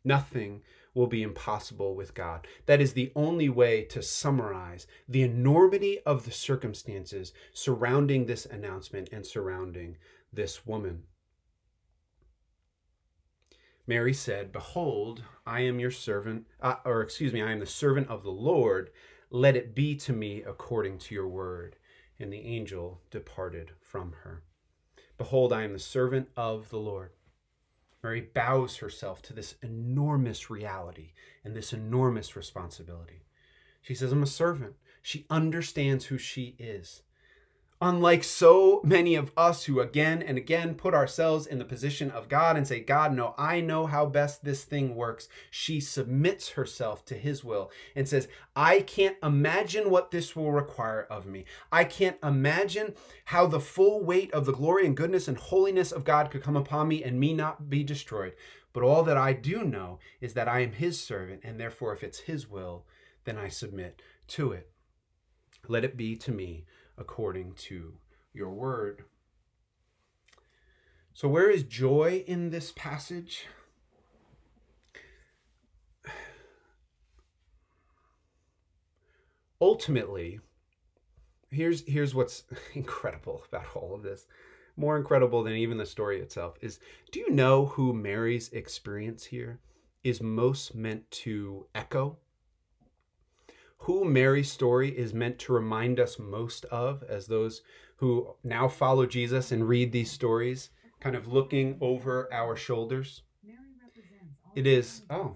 Nothing 0.03 0.61
will 0.93 1.07
be 1.07 1.21
impossible 1.21 1.95
with 1.95 2.13
God. 2.13 2.47
That 2.65 2.81
is 2.81 2.93
the 2.93 3.11
only 3.15 3.49
way 3.49 3.83
to 3.85 4.01
summarize 4.01 4.87
the 5.07 5.21
enormity 5.21 5.99
of 6.05 6.25
the 6.25 6.31
circumstances 6.31 7.33
surrounding 7.53 8.25
this 8.25 8.45
announcement 8.45 9.09
and 9.11 9.25
surrounding 9.25 9.97
this 10.31 10.65
woman. 10.65 11.03
Mary 13.85 14.13
said, 14.13 14.51
Behold, 14.51 15.23
I 15.47 15.61
am 15.61 15.79
your 15.79 15.91
servant, 15.91 16.45
uh, 16.61 16.75
or 16.85 17.01
excuse 17.01 17.33
me, 17.33 17.41
I 17.41 17.51
am 17.51 17.59
the 17.59 17.65
servant 17.65 18.07
of 18.07 18.23
the 18.23 18.31
Lord. 18.31 18.91
Let 19.31 19.55
it 19.55 19.73
be 19.73 19.95
to 19.95 20.13
me 20.13 20.43
according 20.43 20.99
to 20.99 21.15
your 21.15 21.27
word. 21.27 21.75
And 22.19 22.31
the 22.31 22.41
angel 22.41 23.01
departed 23.09 23.71
from 23.81 24.13
her. 24.23 24.43
Behold, 25.19 25.51
I 25.51 25.63
am 25.63 25.73
the 25.73 25.79
servant 25.79 26.29
of 26.37 26.69
the 26.69 26.79
Lord. 26.79 27.11
Mary 28.01 28.21
bows 28.21 28.77
herself 28.77 29.21
to 29.23 29.33
this 29.33 29.55
enormous 29.61 30.49
reality 30.49 31.11
and 31.43 31.53
this 31.53 31.73
enormous 31.73 32.37
responsibility. 32.37 33.25
She 33.81 33.93
says, 33.93 34.13
I'm 34.13 34.23
a 34.23 34.27
servant. 34.27 34.75
She 35.01 35.25
understands 35.29 36.05
who 36.05 36.17
she 36.17 36.55
is. 36.57 37.01
Unlike 37.81 38.25
so 38.25 38.81
many 38.83 39.15
of 39.15 39.31
us 39.37 39.63
who 39.63 39.79
again 39.79 40.21
and 40.21 40.37
again 40.37 40.75
put 40.75 40.93
ourselves 40.93 41.47
in 41.47 41.59
the 41.59 41.65
position 41.65 42.11
of 42.11 42.27
God 42.27 42.57
and 42.57 42.67
say, 42.67 42.81
God, 42.81 43.13
no, 43.13 43.33
I 43.37 43.61
know 43.61 43.85
how 43.85 44.05
best 44.05 44.43
this 44.43 44.65
thing 44.65 44.95
works. 44.95 45.29
She 45.49 45.79
submits 45.79 46.49
herself 46.49 47.05
to 47.05 47.15
his 47.15 47.41
will 47.41 47.71
and 47.95 48.05
says, 48.05 48.27
I 48.53 48.81
can't 48.81 49.15
imagine 49.23 49.89
what 49.89 50.11
this 50.11 50.35
will 50.35 50.51
require 50.51 51.07
of 51.09 51.25
me. 51.25 51.45
I 51.71 51.85
can't 51.85 52.17
imagine 52.21 52.95
how 53.25 53.47
the 53.47 53.61
full 53.61 54.03
weight 54.03 54.33
of 54.33 54.45
the 54.45 54.51
glory 54.51 54.85
and 54.85 54.97
goodness 54.97 55.29
and 55.29 55.37
holiness 55.37 55.93
of 55.93 56.03
God 56.03 56.31
could 56.31 56.43
come 56.43 56.57
upon 56.57 56.89
me 56.89 57.01
and 57.01 57.17
me 57.17 57.33
not 57.33 57.69
be 57.69 57.85
destroyed. 57.85 58.33
But 58.73 58.83
all 58.83 59.03
that 59.03 59.17
I 59.17 59.31
do 59.31 59.63
know 59.63 59.99
is 60.19 60.33
that 60.33 60.49
I 60.49 60.59
am 60.59 60.73
his 60.73 60.99
servant, 60.99 61.41
and 61.45 61.57
therefore, 61.57 61.93
if 61.93 62.03
it's 62.03 62.19
his 62.19 62.49
will, 62.49 62.85
then 63.23 63.37
I 63.37 63.47
submit 63.47 64.01
to 64.27 64.51
it. 64.51 64.69
Let 65.67 65.85
it 65.85 65.95
be 65.95 66.17
to 66.17 66.31
me 66.31 66.65
according 66.99 67.53
to 67.53 67.93
your 68.33 68.49
word. 68.49 69.05
So, 71.13 71.27
where 71.27 71.49
is 71.49 71.63
joy 71.63 72.23
in 72.27 72.51
this 72.51 72.71
passage? 72.71 73.47
Ultimately, 79.61 80.39
here's 81.49 81.85
here's 81.87 82.15
what's 82.15 82.43
incredible 82.73 83.43
about 83.47 83.75
all 83.75 83.93
of 83.93 84.03
this. 84.03 84.27
More 84.77 84.95
incredible 84.97 85.43
than 85.43 85.53
even 85.53 85.77
the 85.77 85.85
story 85.85 86.21
itself 86.21 86.57
is 86.61 86.79
do 87.11 87.19
you 87.19 87.31
know 87.31 87.65
who 87.65 87.91
Mary's 87.91 88.49
experience 88.49 89.25
here 89.25 89.59
is 90.03 90.21
most 90.21 90.73
meant 90.73 91.11
to 91.11 91.67
echo? 91.75 92.17
Who 93.79 94.05
Mary's 94.05 94.51
story 94.51 94.89
is 94.89 95.13
meant 95.13 95.39
to 95.39 95.53
remind 95.53 95.99
us 95.99 96.19
most 96.19 96.65
of 96.65 97.03
as 97.03 97.27
those 97.27 97.61
who 97.97 98.35
now 98.43 98.67
follow 98.67 99.05
Jesus 99.05 99.51
and 99.51 99.67
read 99.67 99.91
these 99.91 100.11
stories, 100.11 100.69
kind 100.99 101.15
of 101.15 101.27
looking 101.27 101.77
over 101.81 102.31
our 102.31 102.55
shoulders. 102.55 103.23
It 104.55 104.67
is, 104.67 105.01
oh. 105.09 105.35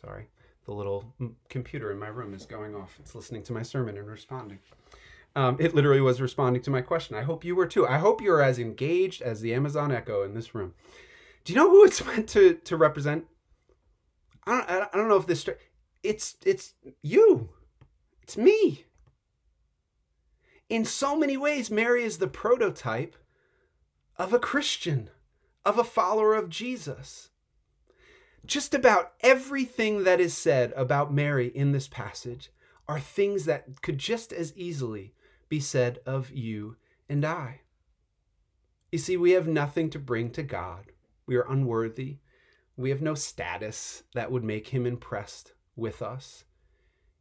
Sorry, 0.00 0.26
the 0.66 0.72
little 0.72 1.14
computer 1.48 1.90
in 1.90 1.98
my 1.98 2.08
room 2.08 2.34
is 2.34 2.46
going 2.46 2.74
off. 2.74 2.96
It's 3.00 3.14
listening 3.14 3.42
to 3.44 3.52
my 3.52 3.62
sermon 3.62 3.96
and 3.96 4.06
responding. 4.06 4.58
Um, 5.36 5.56
it 5.58 5.74
literally 5.74 6.00
was 6.00 6.20
responding 6.20 6.62
to 6.62 6.70
my 6.70 6.80
question. 6.80 7.16
I 7.16 7.22
hope 7.22 7.44
you 7.44 7.56
were 7.56 7.66
too. 7.66 7.86
I 7.86 7.98
hope 7.98 8.20
you're 8.20 8.42
as 8.42 8.58
engaged 8.58 9.20
as 9.22 9.40
the 9.40 9.54
Amazon 9.54 9.90
Echo 9.92 10.22
in 10.22 10.34
this 10.34 10.54
room. 10.54 10.74
Do 11.44 11.52
you 11.52 11.58
know 11.58 11.70
who 11.70 11.84
it's 11.84 12.04
meant 12.06 12.28
to, 12.30 12.54
to 12.54 12.76
represent? 12.76 13.26
I 14.46 14.52
don't, 14.52 14.88
I 14.92 14.96
don't 14.96 15.08
know 15.08 15.16
if 15.16 15.26
this 15.26 15.48
it's 16.02 16.36
it's 16.44 16.74
you. 17.02 17.50
It's 18.22 18.36
me. 18.36 18.84
In 20.68 20.84
so 20.84 21.16
many 21.16 21.36
ways 21.36 21.70
mary 21.70 22.02
is 22.04 22.18
the 22.18 22.26
prototype 22.26 23.16
of 24.16 24.32
a 24.32 24.38
christian 24.38 25.10
of 25.64 25.78
a 25.78 25.84
follower 25.84 26.34
of 26.34 26.48
jesus. 26.48 27.30
Just 28.46 28.74
about 28.74 29.12
everything 29.20 30.04
that 30.04 30.20
is 30.20 30.36
said 30.36 30.72
about 30.76 31.12
mary 31.12 31.48
in 31.48 31.72
this 31.72 31.88
passage 31.88 32.50
are 32.86 33.00
things 33.00 33.46
that 33.46 33.80
could 33.80 33.98
just 33.98 34.32
as 34.32 34.54
easily 34.56 35.14
be 35.48 35.60
said 35.60 36.00
of 36.04 36.30
you 36.30 36.76
and 37.08 37.24
i. 37.24 37.60
You 38.92 38.98
see 38.98 39.16
we 39.16 39.32
have 39.32 39.48
nothing 39.48 39.90
to 39.90 39.98
bring 39.98 40.30
to 40.32 40.42
god. 40.42 40.92
We 41.26 41.36
are 41.36 41.50
unworthy 41.50 42.18
we 42.76 42.90
have 42.90 43.02
no 43.02 43.14
status 43.14 44.02
that 44.14 44.30
would 44.30 44.44
make 44.44 44.68
him 44.68 44.86
impressed 44.86 45.52
with 45.76 46.02
us. 46.02 46.44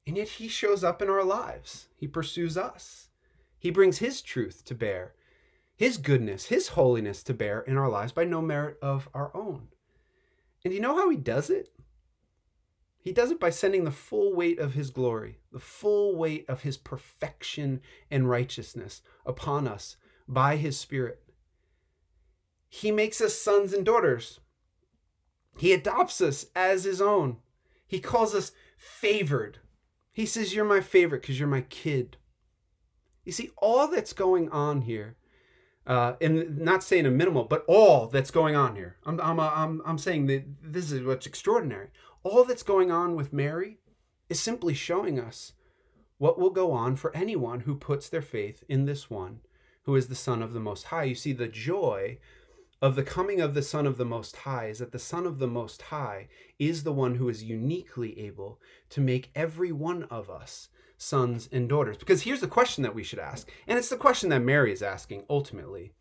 And 0.06 0.18
yet 0.18 0.28
he 0.28 0.48
shows 0.48 0.84
up 0.84 1.02
in 1.02 1.10
our 1.10 1.24
lives. 1.24 1.88
He 1.96 2.08
pursues 2.08 2.58
us. 2.58 3.10
He 3.58 3.70
brings 3.70 4.00
his 4.00 4.22
truth 4.22 4.66
to 4.66 4.76
bear, 4.76 5.14
his 5.76 5.98
goodness, 5.98 6.46
his 6.46 6.70
holiness 6.70 7.24
to 7.24 7.34
bear 7.34 7.62
in 7.62 7.78
our 7.78 7.90
lives 7.90 8.12
by 8.12 8.26
no 8.26 8.42
merit 8.42 8.78
of 8.82 9.08
our 9.14 9.32
own. 9.36 9.70
And 10.66 10.74
you 10.74 10.80
know 10.80 10.96
how 10.96 11.10
he 11.10 11.18
does 11.18 11.50
it? 11.50 11.70
He 13.00 13.12
does 13.12 13.32
it 13.32 13.40
by 13.40 13.50
sending 13.50 13.84
the 13.84 13.92
full 13.92 14.34
weight 14.34 14.60
of 14.60 14.74
his 14.74 14.90
glory, 14.90 15.40
the 15.52 15.60
full 15.60 16.16
weight 16.16 16.46
of 16.48 16.62
his 16.62 16.78
perfection 16.78 17.82
and 18.10 18.30
righteousness 18.30 19.02
upon 19.26 19.68
us 19.68 19.98
by 20.28 20.56
his 20.56 20.80
Spirit. 20.80 21.22
He 22.70 22.92
makes 22.92 23.20
us 23.22 23.36
sons 23.36 23.74
and 23.74 23.86
daughters 23.86 24.40
he 25.58 25.74
adopts 25.74 26.22
us 26.22 26.48
as 26.56 26.84
his 26.84 27.02
own. 27.02 27.38
He 27.86 28.00
calls 28.00 28.34
us 28.34 28.52
favored. 28.78 29.60
He 30.12 30.26
says, 30.26 30.54
You're 30.54 30.66
my 30.66 30.82
favorite 30.82 31.22
because 31.22 31.40
you're 31.40 31.48
my 31.48 31.62
kid. 31.62 32.18
You 33.24 33.32
see, 33.32 33.52
all 33.58 33.88
that's 33.88 34.14
going 34.14 34.50
on 34.50 34.82
here, 34.82 35.16
uh, 35.88 36.14
and 36.22 36.60
not 36.60 36.84
saying 36.84 37.06
a 37.06 37.12
minimal, 37.12 37.46
but 37.46 37.64
all 37.68 38.08
that's 38.08 38.32
going 38.32 38.56
on 38.56 38.76
here, 38.76 38.98
I'm, 39.06 39.20
I'm, 39.22 39.40
I'm, 39.40 39.82
I'm 39.86 39.98
saying 39.98 40.28
that 40.28 40.44
this 40.62 40.92
is 40.92 41.04
what's 41.04 41.26
extraordinary. 41.26 41.90
All 42.24 42.44
that's 42.44 42.64
going 42.64 42.92
on 42.92 43.16
with 43.16 43.34
Mary 43.34 43.78
is 44.30 44.40
simply 44.40 44.74
showing 44.74 45.20
us 45.20 45.54
what 46.18 46.40
will 46.40 46.50
go 46.50 46.72
on 46.72 46.96
for 46.96 47.16
anyone 47.16 47.62
who 47.62 47.76
puts 47.76 48.10
their 48.10 48.22
faith 48.22 48.64
in 48.68 48.86
this 48.86 49.10
one 49.10 49.42
who 49.84 49.96
is 49.96 50.08
the 50.08 50.16
Son 50.16 50.42
of 50.42 50.54
the 50.54 50.60
Most 50.60 50.86
High. 50.86 51.04
You 51.04 51.16
see, 51.16 51.34
the 51.34 51.48
joy 51.48 52.18
of 52.84 52.96
the 52.96 53.04
coming 53.04 53.40
of 53.40 53.54
the 53.54 53.62
Son 53.62 53.88
of 53.88 53.96
the 53.96 54.04
Most 54.04 54.36
High 54.36 54.66
is 54.66 54.80
that 54.80 54.92
the 54.92 55.00
Son 55.00 55.26
of 55.26 55.40
the 55.40 55.48
Most 55.48 55.84
High 55.84 56.28
is 56.60 56.84
the 56.84 56.92
one 56.92 57.16
who 57.16 57.30
is 57.30 57.42
uniquely 57.42 58.20
able 58.20 58.60
to 58.90 59.00
make 59.00 59.32
every 59.34 59.72
one 59.72 60.04
of 60.12 60.30
us 60.30 60.68
sons 60.98 61.48
and 61.50 61.70
daughters. 61.70 61.96
Because 61.96 62.24
here's 62.24 62.42
the 62.42 62.48
question 62.48 62.84
that 62.84 62.94
we 62.94 63.02
should 63.02 63.20
ask, 63.20 63.50
and 63.70 63.80
it's 63.80 63.88
the 63.88 63.96
question 63.96 64.28
that 64.32 64.42
Mary 64.42 64.74
is 64.74 64.82
asking 64.82 65.24
ultimately 65.30 65.94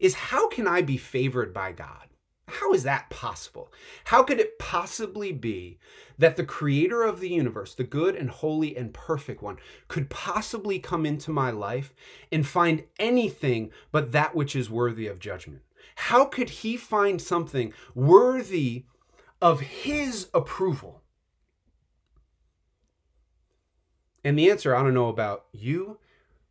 is 0.00 0.14
how 0.14 0.48
can 0.48 0.66
I 0.66 0.82
be 0.82 0.96
favored 0.96 1.54
by 1.54 1.70
God? 1.70 2.08
How 2.48 2.74
is 2.74 2.82
that 2.82 3.10
possible? 3.10 3.72
How 4.06 4.24
could 4.24 4.40
it 4.40 4.58
possibly 4.58 5.30
be 5.30 5.78
that 6.18 6.36
the 6.36 6.44
creator 6.44 7.04
of 7.04 7.20
the 7.20 7.30
universe, 7.30 7.76
the 7.76 7.84
good 7.84 8.16
and 8.16 8.28
holy 8.28 8.76
and 8.76 8.92
perfect 8.92 9.40
one, 9.40 9.58
could 9.86 10.10
possibly 10.10 10.80
come 10.80 11.06
into 11.06 11.30
my 11.30 11.52
life 11.52 11.94
and 12.32 12.44
find 12.44 12.82
anything 12.98 13.70
but 13.92 14.10
that 14.10 14.34
which 14.34 14.56
is 14.56 14.68
worthy 14.68 15.06
of 15.06 15.20
judgment? 15.20 15.62
How 15.96 16.24
could 16.24 16.50
he 16.50 16.76
find 16.76 17.20
something 17.20 17.72
worthy 17.94 18.84
of 19.40 19.60
his 19.60 20.28
approval? 20.34 21.02
And 24.24 24.38
the 24.38 24.50
answer, 24.50 24.74
I 24.74 24.82
don't 24.82 24.94
know 24.94 25.08
about 25.08 25.44
you, 25.52 25.98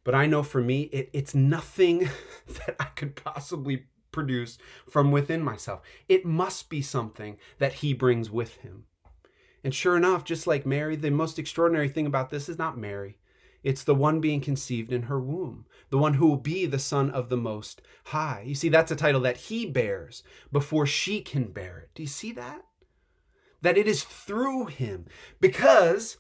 but 0.04 0.14
I 0.14 0.28
know 0.28 0.44
for 0.44 0.62
me, 0.62 0.84
it, 0.84 1.10
it's 1.12 1.34
nothing 1.34 2.10
that 2.48 2.76
I 2.80 2.86
could 2.86 3.16
possibly 3.16 3.86
produce 4.12 4.58
from 4.88 5.12
within 5.12 5.44
myself. 5.44 5.82
It 6.08 6.26
must 6.26 6.70
be 6.70 6.82
something 6.82 7.38
that 7.58 7.74
he 7.74 7.94
brings 7.94 8.30
with 8.30 8.58
him. 8.58 8.86
And 9.64 9.74
sure 9.74 9.98
enough, 9.98 10.24
just 10.24 10.46
like 10.46 10.66
Mary, 10.66 10.96
the 10.96 11.10
most 11.10 11.40
extraordinary 11.40 11.90
thing 11.90 12.06
about 12.06 12.30
this 12.30 12.48
is 12.48 12.58
not 12.58 12.78
Mary. 12.78 13.18
It's 13.64 13.84
the 13.84 13.96
one 13.96 14.20
being 14.20 14.42
conceived 14.42 14.92
in 14.92 15.04
her 15.04 15.20
womb, 15.20 15.66
the 15.90 15.98
one 15.98 16.16
who 16.16 16.28
will 16.28 16.38
be 16.38 16.66
the 16.66 16.80
Son 16.80 17.10
of 17.10 17.30
the 17.30 17.38
Most 17.38 17.82
High. 18.06 18.44
You 18.46 18.56
see, 18.56 18.70
that's 18.70 18.92
a 18.92 18.96
title 18.96 19.22
that 19.22 19.38
he 19.38 19.66
bears 19.66 20.24
before 20.52 20.86
she 20.86 21.22
can 21.22 21.46
bear 21.46 21.80
it. 21.80 21.90
Do 21.96 22.04
you 22.04 22.08
see 22.08 22.32
that? 22.34 22.66
that 23.64 23.78
it 23.78 23.88
is 23.88 24.04
through 24.04 24.66
him, 24.66 25.06
because 25.40 26.18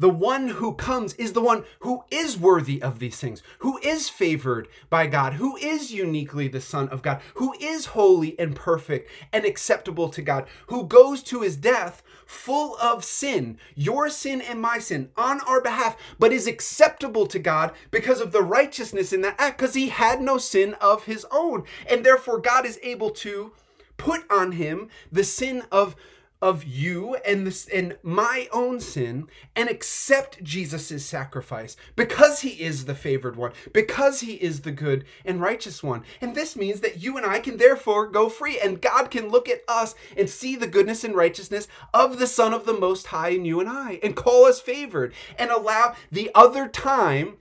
the 0.00 0.08
one 0.08 0.48
who 0.48 0.72
comes 0.72 1.12
is 1.14 1.34
the 1.34 1.42
one 1.42 1.62
who 1.80 2.02
is 2.10 2.38
worthy 2.38 2.80
of 2.80 2.98
these 2.98 3.18
things, 3.18 3.42
who 3.58 3.78
is 3.82 4.08
favored 4.08 4.66
by 4.88 5.06
God, 5.06 5.34
who 5.34 5.58
is 5.58 5.92
uniquely 5.92 6.48
the 6.48 6.60
Son 6.60 6.88
of 6.88 7.02
God, 7.02 7.20
who 7.34 7.54
is 7.60 7.86
holy 7.86 8.36
and 8.38 8.56
perfect 8.56 9.10
and 9.30 9.44
acceptable 9.44 10.08
to 10.08 10.22
God, 10.22 10.46
who 10.68 10.86
goes 10.86 11.22
to 11.24 11.42
his 11.42 11.54
death 11.54 12.02
full 12.24 12.78
of 12.78 13.04
sin, 13.04 13.58
your 13.74 14.08
sin 14.08 14.40
and 14.40 14.58
my 14.58 14.78
sin, 14.78 15.10
on 15.18 15.42
our 15.42 15.60
behalf, 15.60 15.98
but 16.18 16.32
is 16.32 16.46
acceptable 16.46 17.26
to 17.26 17.38
God 17.38 17.72
because 17.90 18.22
of 18.22 18.32
the 18.32 18.42
righteousness 18.42 19.12
in 19.12 19.20
that 19.20 19.36
act, 19.38 19.58
because 19.58 19.74
he 19.74 19.90
had 19.90 20.22
no 20.22 20.38
sin 20.38 20.74
of 20.80 21.04
his 21.04 21.26
own. 21.30 21.64
And 21.86 22.06
therefore, 22.06 22.38
God 22.38 22.64
is 22.64 22.78
able 22.82 23.10
to 23.10 23.52
put 23.98 24.22
on 24.32 24.52
him 24.52 24.88
the 25.12 25.24
sin 25.24 25.62
of 25.70 25.94
of 26.42 26.64
you 26.64 27.16
and 27.16 27.46
this 27.46 27.68
and 27.68 27.96
my 28.02 28.48
own 28.52 28.80
sin 28.80 29.28
and 29.54 29.68
accept 29.68 30.42
Jesus' 30.42 31.04
sacrifice 31.04 31.76
because 31.96 32.40
he 32.40 32.62
is 32.62 32.84
the 32.84 32.94
favored 32.94 33.36
one, 33.36 33.52
because 33.72 34.20
he 34.20 34.34
is 34.34 34.62
the 34.62 34.72
good 34.72 35.04
and 35.24 35.40
righteous 35.40 35.82
one. 35.82 36.04
And 36.20 36.34
this 36.34 36.56
means 36.56 36.80
that 36.80 37.02
you 37.02 37.16
and 37.16 37.26
I 37.26 37.40
can 37.40 37.58
therefore 37.58 38.08
go 38.08 38.28
free 38.28 38.58
and 38.58 38.80
God 38.80 39.10
can 39.10 39.28
look 39.28 39.48
at 39.48 39.62
us 39.68 39.94
and 40.16 40.28
see 40.28 40.56
the 40.56 40.66
goodness 40.66 41.04
and 41.04 41.14
righteousness 41.14 41.68
of 41.92 42.18
the 42.18 42.26
Son 42.26 42.54
of 42.54 42.64
the 42.64 42.78
Most 42.78 43.08
High 43.08 43.30
in 43.30 43.44
you 43.44 43.60
and 43.60 43.68
I 43.68 44.00
and 44.02 44.16
call 44.16 44.46
us 44.46 44.60
favored 44.60 45.12
and 45.38 45.50
allow 45.50 45.94
the 46.10 46.30
other 46.34 46.68
time 46.68 47.36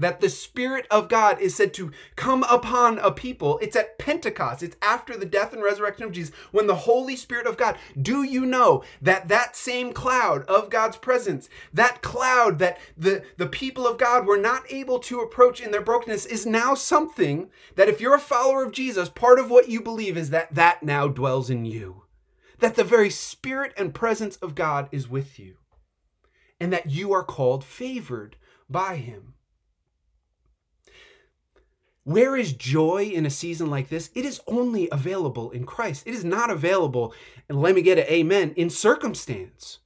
that 0.00 0.20
the 0.20 0.28
Spirit 0.28 0.86
of 0.90 1.08
God 1.08 1.40
is 1.40 1.54
said 1.54 1.72
to 1.74 1.92
come 2.16 2.42
upon 2.44 2.98
a 2.98 3.12
people. 3.12 3.58
It's 3.62 3.76
at 3.76 3.98
Pentecost. 3.98 4.62
It's 4.62 4.76
after 4.82 5.16
the 5.16 5.26
death 5.26 5.52
and 5.52 5.62
resurrection 5.62 6.04
of 6.04 6.12
Jesus 6.12 6.34
when 6.50 6.66
the 6.66 6.74
Holy 6.74 7.16
Spirit 7.16 7.46
of 7.46 7.56
God. 7.56 7.76
Do 8.00 8.22
you 8.22 8.44
know 8.44 8.82
that 9.00 9.28
that 9.28 9.56
same 9.56 9.92
cloud 9.92 10.44
of 10.44 10.70
God's 10.70 10.96
presence, 10.96 11.48
that 11.72 12.02
cloud 12.02 12.58
that 12.58 12.78
the, 12.96 13.22
the 13.36 13.46
people 13.46 13.86
of 13.86 13.98
God 13.98 14.26
were 14.26 14.38
not 14.38 14.64
able 14.70 14.98
to 15.00 15.20
approach 15.20 15.60
in 15.60 15.70
their 15.70 15.80
brokenness, 15.80 16.26
is 16.26 16.46
now 16.46 16.74
something 16.74 17.50
that 17.76 17.88
if 17.88 18.00
you're 18.00 18.14
a 18.14 18.20
follower 18.20 18.64
of 18.64 18.72
Jesus, 18.72 19.08
part 19.08 19.38
of 19.38 19.50
what 19.50 19.68
you 19.68 19.80
believe 19.80 20.16
is 20.16 20.30
that 20.30 20.54
that 20.54 20.82
now 20.82 21.08
dwells 21.08 21.50
in 21.50 21.64
you. 21.64 22.04
That 22.58 22.74
the 22.76 22.84
very 22.84 23.10
Spirit 23.10 23.72
and 23.76 23.94
presence 23.94 24.36
of 24.36 24.54
God 24.54 24.88
is 24.92 25.08
with 25.08 25.38
you. 25.38 25.56
And 26.58 26.72
that 26.72 26.90
you 26.90 27.12
are 27.12 27.24
called 27.24 27.64
favored 27.64 28.36
by 28.68 28.96
Him. 28.96 29.34
Where 32.04 32.34
is 32.34 32.54
joy 32.54 33.10
in 33.12 33.26
a 33.26 33.30
season 33.30 33.68
like 33.68 33.88
this? 33.88 34.10
It 34.14 34.24
is 34.24 34.40
only 34.46 34.88
available 34.90 35.50
in 35.50 35.64
Christ. 35.64 36.06
It 36.06 36.14
is 36.14 36.24
not 36.24 36.50
available, 36.50 37.12
and 37.48 37.60
let 37.60 37.74
me 37.74 37.82
get 37.82 37.98
an 37.98 38.06
amen, 38.06 38.54
in 38.56 38.70
circumstance. 38.70 39.80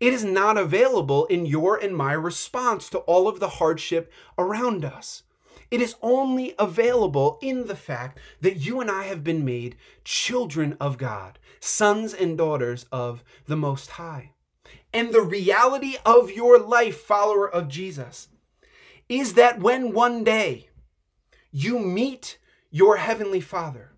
It 0.00 0.14
is 0.14 0.24
not 0.24 0.56
available 0.56 1.26
in 1.26 1.44
your 1.44 1.76
and 1.76 1.94
my 1.94 2.12
response 2.12 2.88
to 2.90 2.98
all 3.00 3.28
of 3.28 3.38
the 3.38 3.48
hardship 3.48 4.10
around 4.38 4.84
us. 4.84 5.24
It 5.70 5.82
is 5.82 5.96
only 6.00 6.54
available 6.58 7.38
in 7.42 7.66
the 7.66 7.76
fact 7.76 8.18
that 8.40 8.56
you 8.56 8.80
and 8.80 8.90
I 8.90 9.04
have 9.04 9.22
been 9.22 9.44
made 9.44 9.76
children 10.04 10.74
of 10.80 10.96
God, 10.96 11.38
sons 11.60 12.14
and 12.14 12.38
daughters 12.38 12.86
of 12.90 13.22
the 13.46 13.56
Most 13.56 13.90
High. 13.90 14.32
And 14.94 15.12
the 15.12 15.20
reality 15.20 15.96
of 16.06 16.30
your 16.30 16.58
life, 16.58 16.98
follower 16.98 17.48
of 17.48 17.68
Jesus, 17.68 18.28
is 19.08 19.34
that 19.34 19.60
when 19.60 19.92
one 19.92 20.24
day 20.24 20.67
you 21.58 21.78
meet 21.78 22.38
your 22.70 22.98
heavenly 22.98 23.40
Father, 23.40 23.92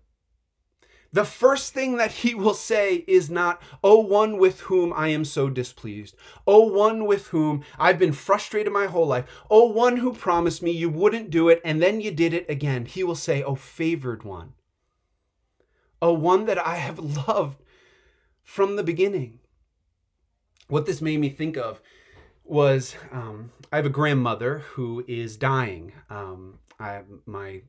the 1.13 1.25
first 1.25 1.73
thing 1.73 1.97
that 1.97 2.11
he 2.11 2.33
will 2.33 2.53
say 2.53 3.03
is 3.07 3.29
not, 3.29 3.61
Oh, 3.83 3.99
one 3.99 4.37
with 4.37 4.61
whom 4.61 4.93
I 4.93 5.09
am 5.09 5.25
so 5.25 5.49
displeased. 5.49 6.15
Oh, 6.47 6.65
one 6.65 7.05
with 7.05 7.27
whom 7.27 7.63
I've 7.77 7.99
been 7.99 8.13
frustrated 8.13 8.71
my 8.71 8.85
whole 8.85 9.07
life. 9.07 9.25
Oh, 9.49 9.65
one 9.65 9.97
who 9.97 10.13
promised 10.13 10.63
me 10.63 10.71
you 10.71 10.89
wouldn't 10.89 11.29
do 11.29 11.49
it 11.49 11.61
and 11.65 11.81
then 11.81 11.99
you 11.99 12.11
did 12.11 12.33
it 12.33 12.49
again. 12.49 12.85
He 12.85 13.03
will 13.03 13.15
say, 13.15 13.43
Oh, 13.43 13.55
favored 13.55 14.23
one. 14.23 14.53
Oh, 16.01 16.13
one 16.13 16.45
that 16.45 16.65
I 16.65 16.75
have 16.75 16.97
loved 17.27 17.61
from 18.41 18.77
the 18.77 18.83
beginning. 18.83 19.39
What 20.67 20.85
this 20.85 21.01
made 21.01 21.19
me 21.19 21.29
think 21.29 21.57
of 21.57 21.81
was 22.45 22.95
um, 23.11 23.51
I 23.71 23.75
have 23.75 23.85
a 23.85 23.89
grandmother 23.89 24.59
who 24.59 25.03
is 25.07 25.35
dying. 25.35 25.91
Um, 26.09 26.59
I 26.81 27.01
my 27.25 27.61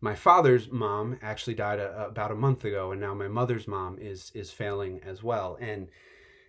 my 0.00 0.14
father's 0.14 0.70
mom 0.70 1.18
actually 1.22 1.54
died 1.54 1.80
a, 1.80 2.06
about 2.06 2.30
a 2.30 2.36
month 2.36 2.64
ago, 2.64 2.92
and 2.92 3.00
now 3.00 3.14
my 3.14 3.28
mother's 3.28 3.66
mom 3.66 3.98
is 3.98 4.32
is 4.34 4.50
failing 4.50 5.00
as 5.04 5.22
well. 5.22 5.56
And 5.60 5.88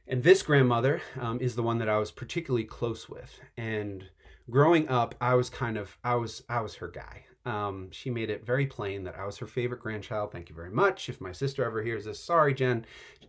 and 0.08 0.24
this 0.24 0.41
grandmother 0.41 1.02
um, 1.19 1.39
is 1.39 1.56
the 1.56 1.63
one 1.63 1.78
that 1.78 1.89
I 1.89 2.00
was 2.00 2.12
particularly 2.12 2.65
close 2.65 3.08
with. 3.08 3.39
And 3.56 4.10
growing 4.50 4.89
up, 4.89 5.13
I 5.22 5.36
was 5.36 5.50
kind 5.50 5.78
of 5.78 5.98
I 6.04 6.15
was 6.15 6.43
I 6.50 6.62
was 6.62 6.76
her 6.76 6.88
guy. 6.88 7.26
Um, 7.45 7.89
she 7.91 8.10
made 8.10 8.30
it 8.30 8.45
very 8.45 8.65
plain 8.67 9.04
that 9.06 9.17
I 9.17 9.26
was 9.26 9.38
her 9.38 9.48
favorite 9.48 9.82
grandchild. 9.82 10.32
Thank 10.32 10.50
you 10.50 10.56
very 10.56 10.72
much. 10.72 11.10
If 11.10 11.22
my 11.22 11.32
sister 11.32 11.63
ever 11.63 11.82
hears 11.82 12.06
this, 12.06 12.22
sorry, 12.22 12.54
Jen, 12.54 12.86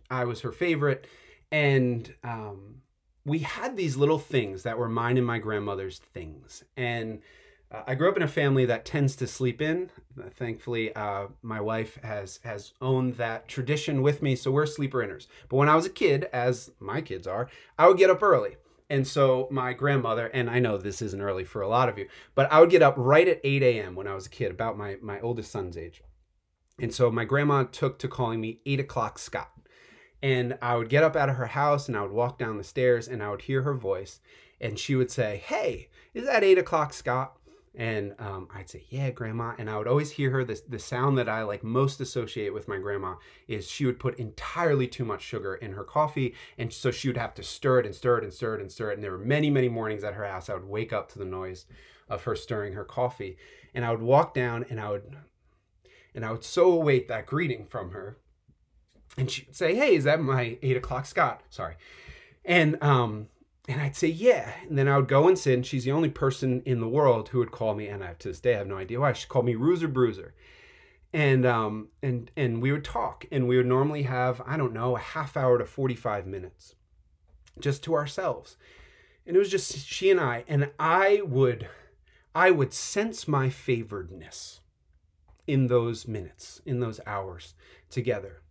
I 0.09 0.25
was 0.25 0.41
her 0.41 0.51
favorite. 0.51 1.07
And 1.51 2.13
um, 2.23 2.81
we 3.25 3.39
had 3.39 3.77
these 3.77 3.97
little 3.97 4.19
things 4.19 4.63
that 4.63 4.77
were 4.77 4.89
mine 4.89 5.17
and 5.17 5.25
my 5.25 5.39
grandmother's 5.39 5.99
things. 6.13 6.63
And 6.75 7.21
uh, 7.71 7.83
I 7.87 7.95
grew 7.95 8.09
up 8.09 8.17
in 8.17 8.23
a 8.23 8.27
family 8.27 8.65
that 8.65 8.85
tends 8.85 9.15
to 9.17 9.27
sleep 9.27 9.61
in. 9.61 9.89
Thankfully, 10.31 10.93
uh, 10.95 11.27
my 11.41 11.61
wife 11.61 11.97
has 12.03 12.39
has 12.43 12.73
owned 12.81 13.15
that 13.15 13.47
tradition 13.47 14.01
with 14.01 14.21
me, 14.21 14.35
so 14.35 14.51
we're 14.51 14.65
sleeper 14.65 14.99
inners. 14.99 15.27
But 15.49 15.57
when 15.57 15.69
I 15.69 15.75
was 15.75 15.85
a 15.85 15.91
kid, 15.91 16.25
as 16.33 16.71
my 16.79 17.01
kids 17.01 17.27
are, 17.27 17.49
I 17.77 17.87
would 17.87 17.97
get 17.97 18.09
up 18.09 18.21
early. 18.21 18.57
And 18.89 19.07
so 19.07 19.47
my 19.49 19.71
grandmother, 19.71 20.27
and 20.27 20.49
I 20.49 20.59
know 20.59 20.77
this 20.77 21.01
isn't 21.01 21.21
early 21.21 21.45
for 21.45 21.61
a 21.61 21.69
lot 21.69 21.87
of 21.87 21.97
you, 21.97 22.09
but 22.35 22.51
I 22.51 22.59
would 22.59 22.69
get 22.69 22.81
up 22.81 22.95
right 22.97 23.25
at 23.25 23.39
8 23.41 23.63
a.m. 23.63 23.95
when 23.95 24.05
I 24.05 24.15
was 24.15 24.25
a 24.25 24.29
kid, 24.29 24.51
about 24.51 24.77
my, 24.77 24.97
my 25.01 25.21
oldest 25.21 25.49
son's 25.49 25.77
age. 25.77 26.03
And 26.77 26.93
so 26.93 27.09
my 27.09 27.23
grandma 27.23 27.63
took 27.63 27.99
to 27.99 28.09
calling 28.09 28.41
me 28.41 28.59
8 28.65 28.81
o'clock 28.81 29.17
Scott. 29.17 29.51
And 30.21 30.57
I 30.61 30.75
would 30.75 30.89
get 30.89 31.05
up 31.05 31.15
out 31.15 31.29
of 31.29 31.37
her 31.37 31.47
house 31.47 31.87
and 31.87 31.95
I 31.95 32.01
would 32.01 32.11
walk 32.11 32.37
down 32.37 32.57
the 32.57 32.65
stairs 32.65 33.07
and 33.07 33.23
I 33.23 33.29
would 33.29 33.43
hear 33.43 33.61
her 33.61 33.75
voice. 33.75 34.19
And 34.59 34.77
she 34.77 34.95
would 34.95 35.09
say, 35.09 35.41
Hey, 35.45 35.87
is 36.13 36.25
that 36.25 36.43
8 36.43 36.57
o'clock 36.57 36.93
Scott? 36.93 37.37
And 37.73 38.15
um, 38.19 38.49
I'd 38.53 38.69
say, 38.69 38.83
"Yeah, 38.89 39.11
grandma." 39.11 39.53
And 39.57 39.69
I 39.69 39.77
would 39.77 39.87
always 39.87 40.11
hear 40.11 40.29
her. 40.31 40.43
This 40.43 40.59
the 40.59 40.77
sound 40.77 41.17
that 41.17 41.29
I 41.29 41.43
like 41.43 41.63
most 41.63 42.01
associate 42.01 42.53
with 42.53 42.67
my 42.67 42.77
grandma 42.77 43.15
is 43.47 43.69
she 43.69 43.85
would 43.85 43.97
put 43.97 44.19
entirely 44.19 44.87
too 44.87 45.05
much 45.05 45.21
sugar 45.21 45.55
in 45.55 45.71
her 45.73 45.85
coffee, 45.85 46.35
and 46.57 46.73
so 46.73 46.91
she 46.91 47.07
would 47.07 47.15
have 47.17 47.33
to 47.35 47.43
stir 47.43 47.79
it 47.79 47.85
and 47.85 47.95
stir 47.95 48.17
it 48.17 48.23
and 48.25 48.33
stir 48.33 48.55
it 48.55 48.61
and 48.61 48.71
stir 48.71 48.91
it. 48.91 48.95
And 48.95 49.03
there 49.03 49.11
were 49.11 49.17
many, 49.17 49.49
many 49.49 49.69
mornings 49.69 50.03
at 50.03 50.15
her 50.15 50.25
house 50.25 50.49
I 50.49 50.53
would 50.53 50.67
wake 50.67 50.91
up 50.91 51.09
to 51.13 51.19
the 51.19 51.25
noise 51.25 51.65
of 52.09 52.23
her 52.23 52.35
stirring 52.35 52.73
her 52.73 52.83
coffee, 52.83 53.37
and 53.73 53.85
I 53.85 53.91
would 53.91 54.01
walk 54.01 54.33
down 54.33 54.65
and 54.69 54.77
I 54.77 54.89
would, 54.89 55.15
and 56.13 56.25
I 56.25 56.31
would 56.33 56.43
so 56.43 56.73
await 56.73 57.07
that 57.07 57.25
greeting 57.25 57.65
from 57.67 57.91
her, 57.91 58.17
and 59.17 59.31
she 59.31 59.45
would 59.45 59.55
say, 59.55 59.75
"Hey, 59.75 59.95
is 59.95 60.03
that 60.03 60.19
my 60.21 60.57
eight 60.61 60.75
o'clock 60.75 61.05
Scott?" 61.05 61.41
Sorry, 61.49 61.75
and 62.43 62.83
um, 62.83 63.29
and 63.67 63.79
I'd 63.81 63.95
say, 63.95 64.07
yeah. 64.07 64.53
And 64.67 64.77
then 64.77 64.87
I 64.87 64.97
would 64.97 65.07
go 65.07 65.27
and 65.27 65.37
sit, 65.37 65.53
and 65.53 65.65
she's 65.65 65.83
the 65.83 65.91
only 65.91 66.09
person 66.09 66.61
in 66.65 66.79
the 66.79 66.87
world 66.87 67.29
who 67.29 67.39
would 67.39 67.51
call 67.51 67.75
me, 67.75 67.87
and 67.87 68.03
I, 68.03 68.13
to 68.13 68.29
this 68.29 68.39
day 68.39 68.55
I 68.55 68.59
have 68.59 68.67
no 68.67 68.77
idea 68.77 68.99
why. 68.99 69.13
She 69.13 69.27
called 69.27 69.45
me 69.45 69.55
Roozer 69.55 69.91
Bruiser. 69.91 70.33
And 71.13 71.45
um 71.45 71.89
and 72.01 72.31
and 72.37 72.61
we 72.61 72.71
would 72.71 72.85
talk, 72.85 73.25
and 73.31 73.45
we 73.45 73.57
would 73.57 73.65
normally 73.65 74.03
have, 74.03 74.41
I 74.45 74.55
don't 74.55 74.71
know, 74.71 74.95
a 74.95 74.99
half 74.99 75.35
hour 75.35 75.57
to 75.57 75.65
45 75.65 76.25
minutes 76.25 76.75
just 77.59 77.83
to 77.83 77.95
ourselves. 77.95 78.55
And 79.27 79.35
it 79.35 79.39
was 79.39 79.49
just 79.49 79.77
she 79.85 80.09
and 80.09 80.21
I, 80.21 80.45
and 80.47 80.69
I 80.79 81.21
would 81.25 81.67
I 82.33 82.51
would 82.51 82.73
sense 82.73 83.27
my 83.27 83.49
favoredness 83.49 84.59
in 85.47 85.67
those 85.67 86.07
minutes, 86.07 86.61
in 86.65 86.79
those 86.79 87.01
hours 87.05 87.55
together, 87.89 88.41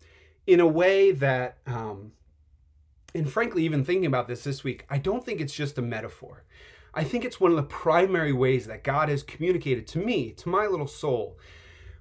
in 0.47 0.61
a 0.61 0.67
way 0.67 1.13
that 1.13 1.57
um, 1.67 2.13
and 3.15 3.31
frankly, 3.31 3.65
even 3.65 3.85
thinking 3.85 4.07
about 4.07 4.29
this 4.29 4.45
this 4.45 4.65
week, 4.65 4.85
I 4.89 4.99
don't 4.99 5.25
think 5.25 5.41
it's 5.41 5.55
just 5.55 5.79
a 5.79 5.83
metaphor. 5.83 6.45
I 6.93 7.05
think 7.05 7.25
it's 7.25 7.41
one 7.41 7.53
of 7.53 7.57
the 7.57 7.63
primary 7.63 8.33
ways 8.33 8.67
that 8.67 8.85
God 8.85 9.09
has 9.09 9.23
communicated 9.23 9.87
to 9.89 9.99
me, 9.99 10.33
to 10.33 10.49
my 10.49 10.67
little 10.67 10.89
soul, 10.89 11.39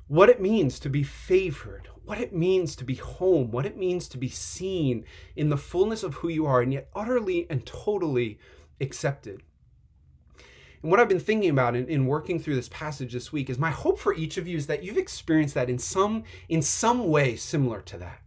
what 0.08 0.30
it 0.30 0.42
means 0.42 0.80
to 0.80 0.90
be 0.90 1.04
favored, 1.04 1.88
what 2.04 2.20
it 2.20 2.34
means 2.34 2.76
to 2.76 2.84
be 2.84 2.96
home, 2.96 3.52
what 3.52 3.68
it 3.68 3.78
means 3.78 4.08
to 4.10 4.18
be 4.18 4.30
seen 4.30 5.06
in 5.36 5.50
the 5.50 5.58
fullness 5.58 6.02
of 6.02 6.16
who 6.16 6.28
you 6.28 6.46
are, 6.48 6.62
and 6.62 6.74
yet 6.74 6.90
utterly 6.96 7.46
and 7.50 7.66
totally 7.68 8.40
accepted. 8.82 9.44
And 10.82 10.90
what 10.90 11.00
I've 11.00 11.10
been 11.10 11.20
thinking 11.20 11.50
about 11.50 11.76
in, 11.76 11.88
in, 11.88 12.08
working 12.08 12.40
through 12.40 12.56
this 12.56 12.70
passage 12.70 13.14
this 13.14 13.32
week 13.32 13.50
is 13.50 13.60
my 13.60 13.70
hope 13.70 14.00
for 14.00 14.14
each 14.14 14.38
of 14.38 14.48
you 14.48 14.58
is 14.58 14.68
that 14.68 14.84
you've 14.84 14.98
experienced 14.98 15.54
that 15.56 15.70
in 15.70 15.78
some 15.78 16.24
in 16.48 16.62
some 16.62 17.10
way 17.10 17.36
similar 17.36 17.82
to 17.82 17.98
that. 17.98 18.22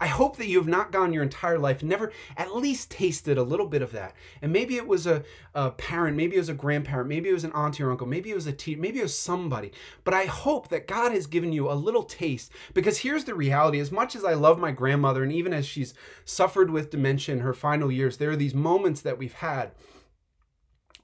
I 0.00 0.08
hope 0.08 0.36
that 0.36 0.48
you 0.48 0.58
have 0.58 0.68
not 0.68 0.92
gone 0.92 1.12
your 1.12 1.22
entire 1.22 1.58
life, 1.58 1.82
never 1.82 2.12
at 2.36 2.54
least 2.54 2.90
tasted 2.90 3.38
a 3.38 3.42
little 3.42 3.66
bit 3.66 3.82
of 3.82 3.92
that. 3.92 4.14
And 4.42 4.52
maybe 4.52 4.76
it 4.76 4.86
was 4.86 5.06
a, 5.06 5.24
a 5.54 5.70
parent, 5.70 6.16
maybe 6.16 6.36
it 6.36 6.40
was 6.40 6.48
a 6.48 6.54
grandparent, 6.54 7.08
maybe 7.08 7.28
it 7.28 7.34
was 7.34 7.44
an 7.44 7.52
auntie 7.52 7.82
or 7.82 7.90
uncle, 7.90 8.06
maybe 8.06 8.30
it 8.30 8.34
was 8.34 8.46
a 8.46 8.52
teacher, 8.52 8.80
maybe 8.80 8.98
it 8.98 9.04
was 9.04 9.18
somebody. 9.18 9.72
But 10.04 10.14
I 10.14 10.26
hope 10.26 10.68
that 10.68 10.86
God 10.86 11.12
has 11.12 11.26
given 11.26 11.52
you 11.52 11.70
a 11.70 11.74
little 11.74 12.02
taste 12.02 12.52
because 12.74 12.98
here's 12.98 13.24
the 13.24 13.34
reality 13.34 13.80
as 13.80 13.90
much 13.90 14.14
as 14.14 14.24
I 14.24 14.34
love 14.34 14.58
my 14.58 14.70
grandmother, 14.70 15.22
and 15.22 15.32
even 15.32 15.54
as 15.54 15.66
she's 15.66 15.94
suffered 16.24 16.70
with 16.70 16.90
dementia 16.90 17.34
in 17.34 17.40
her 17.40 17.54
final 17.54 17.90
years, 17.90 18.18
there 18.18 18.30
are 18.30 18.36
these 18.36 18.54
moments 18.54 19.00
that 19.00 19.18
we've 19.18 19.34
had 19.34 19.72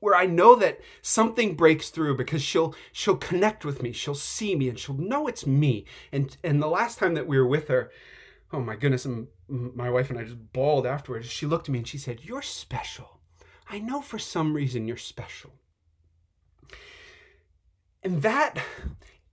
where 0.03 0.17
I 0.17 0.27
know 0.27 0.57
that 0.57 0.81
something 1.01 1.55
breaks 1.55 1.89
through 1.89 2.17
because 2.17 2.43
she'll 2.43 2.75
she'll 2.91 3.17
connect 3.17 3.65
with 3.65 3.85
me, 3.85 3.93
she'll 3.93 4.17
see 4.17 4.57
me, 4.57 4.69
and 4.69 4.77
she'll 4.77 4.97
know 4.97 5.29
it's 5.29 5.47
me. 5.47 5.85
And 6.11 6.37
and 6.43 6.61
the 6.61 6.67
last 6.67 6.99
time 6.99 7.15
that 7.15 7.29
we 7.29 7.39
were 7.39 7.47
with 7.47 7.69
her, 7.69 7.89
oh 8.53 8.61
my 8.61 8.77
goodness, 8.77 9.05
and 9.05 9.29
my 9.49 9.91
wife 9.91 10.11
and 10.11 10.19
I 10.19 10.25
just 10.25 10.53
bawled 10.53 10.87
afterwards. 10.87 11.29
She 11.29 11.47
looked 11.47 11.69
at 11.69 11.73
me 11.73 11.79
and 11.79 11.89
she 11.89 11.99
said, 11.99 12.25
"You're 12.25 12.43
special. 12.43 13.21
I 13.69 13.79
know 13.79 14.01
for 14.01 14.19
some 14.19 14.55
reason 14.55 14.87
you're 14.87 14.97
special." 14.97 15.53
And 18.03 18.23
that, 18.23 18.59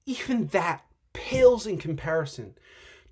even 0.06 0.48
that, 0.48 0.86
pales 1.14 1.66
in 1.66 1.78
comparison 1.78 2.56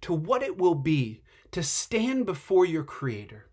to 0.01 0.13
what 0.13 0.43
it 0.43 0.57
will 0.57 0.75
be 0.75 1.23
to 1.51 1.63
stand 1.63 2.25
before 2.25 2.65
your 2.65 2.83
Creator 2.83 3.47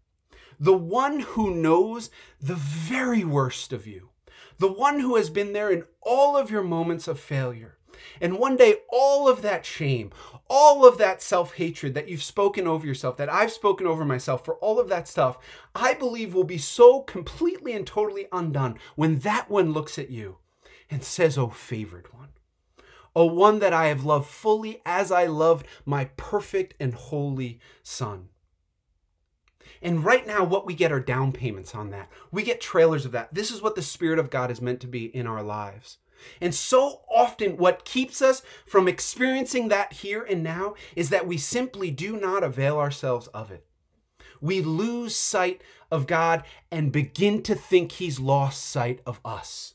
the 0.58 0.76
one 0.76 1.20
who 1.20 1.54
knows 1.54 2.10
the 2.40 2.54
very 2.54 3.24
worst 3.24 3.72
of 3.72 3.86
you, 3.86 4.10
the 4.58 4.72
one 4.72 5.00
who 5.00 5.16
has 5.16 5.30
been 5.30 5.52
there 5.52 5.70
in 5.70 5.84
all 6.00 6.36
of 6.36 6.50
your 6.50 6.62
moments 6.62 7.08
of 7.08 7.18
failure. 7.18 7.78
And 8.20 8.38
one 8.38 8.56
day, 8.56 8.76
all 8.88 9.28
of 9.28 9.42
that 9.42 9.64
shame, 9.66 10.10
all 10.48 10.86
of 10.86 10.98
that 10.98 11.22
self 11.22 11.54
hatred 11.54 11.94
that 11.94 12.08
you've 12.08 12.22
spoken 12.22 12.66
over 12.66 12.86
yourself, 12.86 13.16
that 13.16 13.32
I've 13.32 13.52
spoken 13.52 13.86
over 13.86 14.04
myself, 14.04 14.44
for 14.44 14.54
all 14.56 14.78
of 14.78 14.88
that 14.88 15.08
stuff, 15.08 15.38
I 15.74 15.94
believe 15.94 16.34
will 16.34 16.44
be 16.44 16.58
so 16.58 17.00
completely 17.00 17.72
and 17.72 17.86
totally 17.86 18.26
undone 18.32 18.78
when 18.96 19.20
that 19.20 19.50
one 19.50 19.72
looks 19.72 19.98
at 19.98 20.10
you 20.10 20.38
and 20.90 21.02
says, 21.02 21.38
Oh, 21.38 21.48
favored 21.48 22.12
one. 22.12 22.28
Oh, 23.16 23.26
one 23.26 23.60
that 23.60 23.72
I 23.72 23.86
have 23.86 24.04
loved 24.04 24.28
fully 24.28 24.82
as 24.84 25.12
I 25.12 25.26
loved 25.26 25.66
my 25.84 26.06
perfect 26.16 26.74
and 26.80 26.94
holy 26.94 27.60
Son. 27.82 28.28
And 29.80 30.04
right 30.04 30.26
now, 30.26 30.44
what 30.44 30.66
we 30.66 30.74
get 30.74 30.92
are 30.92 31.00
down 31.00 31.32
payments 31.32 31.74
on 31.74 31.90
that. 31.90 32.08
We 32.32 32.42
get 32.42 32.60
trailers 32.60 33.04
of 33.04 33.12
that. 33.12 33.34
This 33.34 33.50
is 33.50 33.62
what 33.62 33.74
the 33.76 33.82
Spirit 33.82 34.18
of 34.18 34.30
God 34.30 34.50
is 34.50 34.60
meant 34.60 34.80
to 34.80 34.86
be 34.86 35.04
in 35.04 35.26
our 35.26 35.42
lives. 35.42 35.98
And 36.40 36.54
so 36.54 37.02
often, 37.10 37.56
what 37.56 37.84
keeps 37.84 38.22
us 38.22 38.42
from 38.66 38.88
experiencing 38.88 39.68
that 39.68 39.94
here 39.94 40.22
and 40.22 40.42
now 40.42 40.74
is 40.96 41.10
that 41.10 41.26
we 41.26 41.38
simply 41.38 41.90
do 41.90 42.18
not 42.18 42.42
avail 42.42 42.78
ourselves 42.78 43.26
of 43.28 43.50
it. 43.50 43.66
We 44.40 44.60
lose 44.60 45.16
sight 45.16 45.62
of 45.90 46.06
God 46.06 46.44
and 46.70 46.92
begin 46.92 47.42
to 47.44 47.54
think 47.54 47.92
He's 47.92 48.20
lost 48.20 48.64
sight 48.64 49.00
of 49.06 49.20
us. 49.24 49.74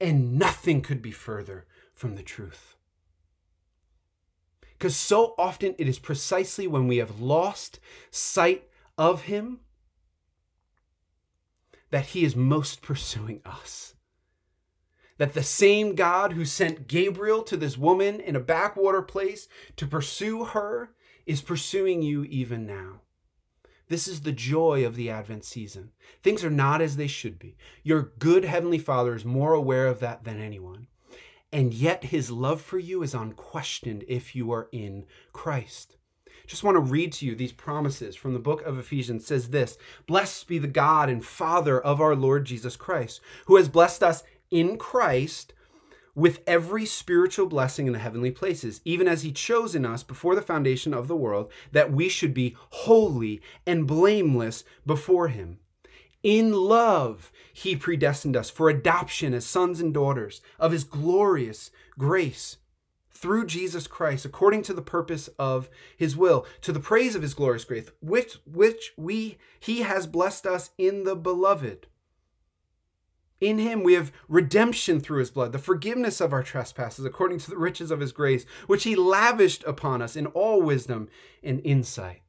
And 0.00 0.38
nothing 0.38 0.80
could 0.80 1.02
be 1.02 1.10
further 1.10 1.66
from 1.94 2.14
the 2.14 2.22
truth. 2.22 2.76
Because 4.78 4.94
so 4.94 5.34
often 5.36 5.74
it 5.76 5.88
is 5.88 5.98
precisely 5.98 6.68
when 6.68 6.86
we 6.86 6.98
have 6.98 7.20
lost 7.20 7.80
sight 8.12 8.68
of 8.96 9.22
him 9.22 9.58
that 11.90 12.06
he 12.06 12.24
is 12.24 12.36
most 12.36 12.80
pursuing 12.80 13.40
us. 13.44 13.94
That 15.18 15.34
the 15.34 15.42
same 15.42 15.94
God 15.94 16.32
who 16.32 16.44
sent 16.44 16.88
Gabriel 16.88 17.42
to 17.42 17.56
this 17.56 17.76
woman 17.76 18.20
in 18.20 18.36
a 18.36 18.40
backwater 18.40 19.02
place 19.02 19.48
to 19.76 19.86
pursue 19.86 20.44
her 20.44 20.92
is 21.26 21.42
pursuing 21.42 22.02
you 22.02 22.24
even 22.24 22.66
now. 22.66 23.00
This 23.88 24.08
is 24.08 24.20
the 24.20 24.32
joy 24.32 24.84
of 24.84 24.96
the 24.96 25.10
Advent 25.10 25.44
season. 25.44 25.90
Things 26.22 26.44
are 26.44 26.50
not 26.50 26.80
as 26.80 26.96
they 26.96 27.06
should 27.06 27.38
be. 27.38 27.56
Your 27.82 28.12
good 28.18 28.44
Heavenly 28.44 28.78
Father 28.78 29.14
is 29.14 29.24
more 29.24 29.54
aware 29.54 29.86
of 29.86 30.00
that 30.00 30.24
than 30.24 30.40
anyone. 30.40 30.86
And 31.50 31.72
yet, 31.72 32.04
his 32.04 32.30
love 32.30 32.60
for 32.60 32.78
you 32.78 33.02
is 33.02 33.14
unquestioned 33.14 34.04
if 34.06 34.36
you 34.36 34.52
are 34.52 34.68
in 34.72 35.06
Christ 35.32 35.96
just 36.48 36.64
want 36.64 36.76
to 36.76 36.80
read 36.80 37.12
to 37.12 37.26
you 37.26 37.34
these 37.34 37.52
promises 37.52 38.16
from 38.16 38.32
the 38.32 38.38
book 38.38 38.62
of 38.62 38.78
Ephesians 38.78 39.26
says 39.26 39.50
this 39.50 39.76
Blessed 40.06 40.48
be 40.48 40.58
the 40.58 40.66
God 40.66 41.08
and 41.08 41.24
Father 41.24 41.78
of 41.78 42.00
our 42.00 42.16
Lord 42.16 42.46
Jesus 42.46 42.74
Christ, 42.74 43.20
who 43.46 43.56
has 43.56 43.68
blessed 43.68 44.02
us 44.02 44.24
in 44.50 44.76
Christ 44.76 45.52
with 46.14 46.40
every 46.48 46.84
spiritual 46.84 47.46
blessing 47.46 47.86
in 47.86 47.92
the 47.92 47.98
heavenly 48.00 48.32
places, 48.32 48.80
even 48.84 49.06
as 49.06 49.22
he 49.22 49.30
chose 49.30 49.76
in 49.76 49.86
us 49.86 50.02
before 50.02 50.34
the 50.34 50.42
foundation 50.42 50.92
of 50.92 51.06
the 51.06 51.16
world 51.16 51.50
that 51.70 51.92
we 51.92 52.08
should 52.08 52.34
be 52.34 52.56
holy 52.70 53.40
and 53.64 53.86
blameless 53.86 54.64
before 54.84 55.28
him. 55.28 55.58
In 56.24 56.52
love, 56.52 57.30
he 57.52 57.76
predestined 57.76 58.36
us 58.36 58.50
for 58.50 58.68
adoption 58.68 59.32
as 59.32 59.46
sons 59.46 59.80
and 59.80 59.94
daughters 59.94 60.40
of 60.58 60.72
his 60.72 60.82
glorious 60.82 61.70
grace 61.96 62.56
through 63.12 63.46
Jesus 63.46 63.86
Christ, 63.86 64.24
according 64.24 64.62
to 64.62 64.72
the 64.72 64.82
purpose 64.82 65.28
of 65.38 65.68
his 65.96 66.16
will, 66.16 66.46
to 66.62 66.72
the 66.72 66.80
praise 66.80 67.14
of 67.14 67.22
his 67.22 67.34
glorious 67.34 67.64
grace, 67.64 67.90
which 68.00 68.38
which 68.44 68.92
we 68.96 69.38
he 69.60 69.82
has 69.82 70.06
blessed 70.06 70.46
us 70.46 70.70
in 70.78 71.04
the 71.04 71.16
beloved. 71.16 71.86
In 73.40 73.58
him 73.58 73.82
we 73.82 73.94
have 73.94 74.12
redemption 74.28 74.98
through 74.98 75.20
his 75.20 75.30
blood, 75.30 75.52
the 75.52 75.58
forgiveness 75.58 76.20
of 76.20 76.32
our 76.32 76.42
trespasses, 76.42 77.04
according 77.04 77.38
to 77.38 77.50
the 77.50 77.58
riches 77.58 77.90
of 77.90 78.00
his 78.00 78.12
grace, 78.12 78.44
which 78.66 78.84
he 78.84 78.96
lavished 78.96 79.62
upon 79.64 80.02
us 80.02 80.16
in 80.16 80.26
all 80.26 80.60
wisdom 80.60 81.08
and 81.42 81.60
insight. 81.64 82.22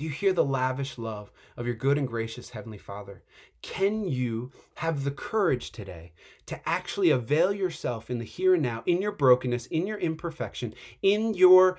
Do 0.00 0.04
you 0.06 0.10
hear 0.10 0.32
the 0.32 0.44
lavish 0.44 0.96
love 0.96 1.30
of 1.58 1.66
your 1.66 1.74
good 1.74 1.98
and 1.98 2.08
gracious 2.08 2.50
Heavenly 2.50 2.78
Father? 2.78 3.22
Can 3.60 4.08
you 4.08 4.50
have 4.76 5.04
the 5.04 5.10
courage 5.10 5.72
today 5.72 6.12
to 6.46 6.66
actually 6.66 7.10
avail 7.10 7.52
yourself 7.52 8.08
in 8.08 8.18
the 8.18 8.24
here 8.24 8.54
and 8.54 8.62
now, 8.62 8.82
in 8.86 9.02
your 9.02 9.12
brokenness, 9.12 9.66
in 9.66 9.86
your 9.86 9.98
imperfection, 9.98 10.72
in 11.02 11.34
your 11.34 11.78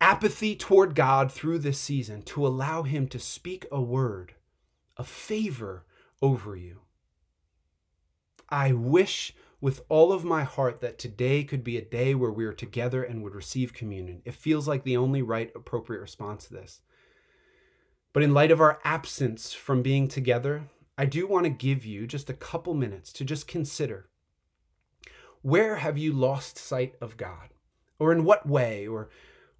apathy 0.00 0.54
toward 0.54 0.94
God 0.94 1.32
through 1.32 1.58
this 1.58 1.80
season, 1.80 2.22
to 2.22 2.46
allow 2.46 2.84
Him 2.84 3.08
to 3.08 3.18
speak 3.18 3.66
a 3.72 3.82
word, 3.82 4.34
a 4.96 5.02
favor 5.02 5.84
over 6.22 6.54
you? 6.54 6.83
I 8.54 8.70
wish 8.70 9.34
with 9.60 9.82
all 9.88 10.12
of 10.12 10.24
my 10.24 10.44
heart 10.44 10.80
that 10.80 10.96
today 10.96 11.42
could 11.42 11.64
be 11.64 11.76
a 11.76 11.84
day 11.84 12.14
where 12.14 12.30
we 12.30 12.44
are 12.44 12.52
together 12.52 13.02
and 13.02 13.20
would 13.20 13.34
receive 13.34 13.74
communion. 13.74 14.22
It 14.24 14.36
feels 14.36 14.68
like 14.68 14.84
the 14.84 14.96
only 14.96 15.22
right, 15.22 15.50
appropriate 15.56 16.00
response 16.00 16.46
to 16.46 16.54
this. 16.54 16.80
But 18.12 18.22
in 18.22 18.32
light 18.32 18.52
of 18.52 18.60
our 18.60 18.78
absence 18.84 19.52
from 19.52 19.82
being 19.82 20.06
together, 20.06 20.68
I 20.96 21.04
do 21.04 21.26
want 21.26 21.46
to 21.46 21.50
give 21.50 21.84
you 21.84 22.06
just 22.06 22.30
a 22.30 22.34
couple 22.34 22.74
minutes 22.74 23.12
to 23.14 23.24
just 23.24 23.48
consider 23.48 24.08
where 25.42 25.76
have 25.76 25.98
you 25.98 26.12
lost 26.12 26.56
sight 26.56 26.94
of 27.00 27.16
God? 27.16 27.54
Or 27.98 28.12
in 28.12 28.22
what 28.22 28.48
way? 28.48 28.86
Or, 28.86 29.08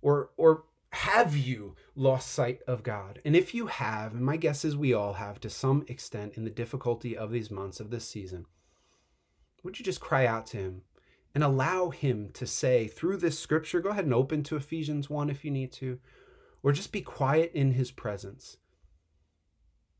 or, 0.02 0.30
or 0.37 0.66
have 0.92 1.37
you 1.37 1.74
lost 1.96 2.30
sight 2.30 2.61
of 2.68 2.85
God? 2.85 3.20
And 3.24 3.35
if 3.35 3.54
you 3.54 3.66
have, 3.66 4.12
and 4.14 4.24
my 4.24 4.37
guess 4.37 4.64
is 4.64 4.76
we 4.76 4.94
all 4.94 5.14
have 5.14 5.40
to 5.40 5.50
some 5.50 5.85
extent 5.88 6.35
in 6.35 6.44
the 6.44 6.50
difficulty 6.50 7.16
of 7.16 7.33
these 7.33 7.50
months 7.50 7.80
of 7.80 7.90
this 7.90 8.09
season, 8.09 8.46
would 9.64 9.79
you 9.79 9.85
just 9.85 10.00
cry 10.00 10.27
out 10.27 10.46
to 10.48 10.59
Him 10.59 10.83
and 11.35 11.42
allow 11.42 11.90
Him 11.90 12.31
to 12.35 12.46
say 12.46 12.87
through 12.87 13.16
this 13.16 13.38
scripture? 13.38 13.81
Go 13.81 13.90
ahead 13.90 14.05
and 14.05 14.14
open 14.14 14.44
to 14.44 14.57
Ephesians 14.57 15.11
1 15.11 15.31
if 15.31 15.44
you 15.44 15.50
need 15.50 15.72
to 15.72 15.98
or 16.64 16.72
just 16.72 16.90
be 16.90 17.03
quiet 17.03 17.53
in 17.55 17.72
his 17.72 17.90
presence 17.90 18.57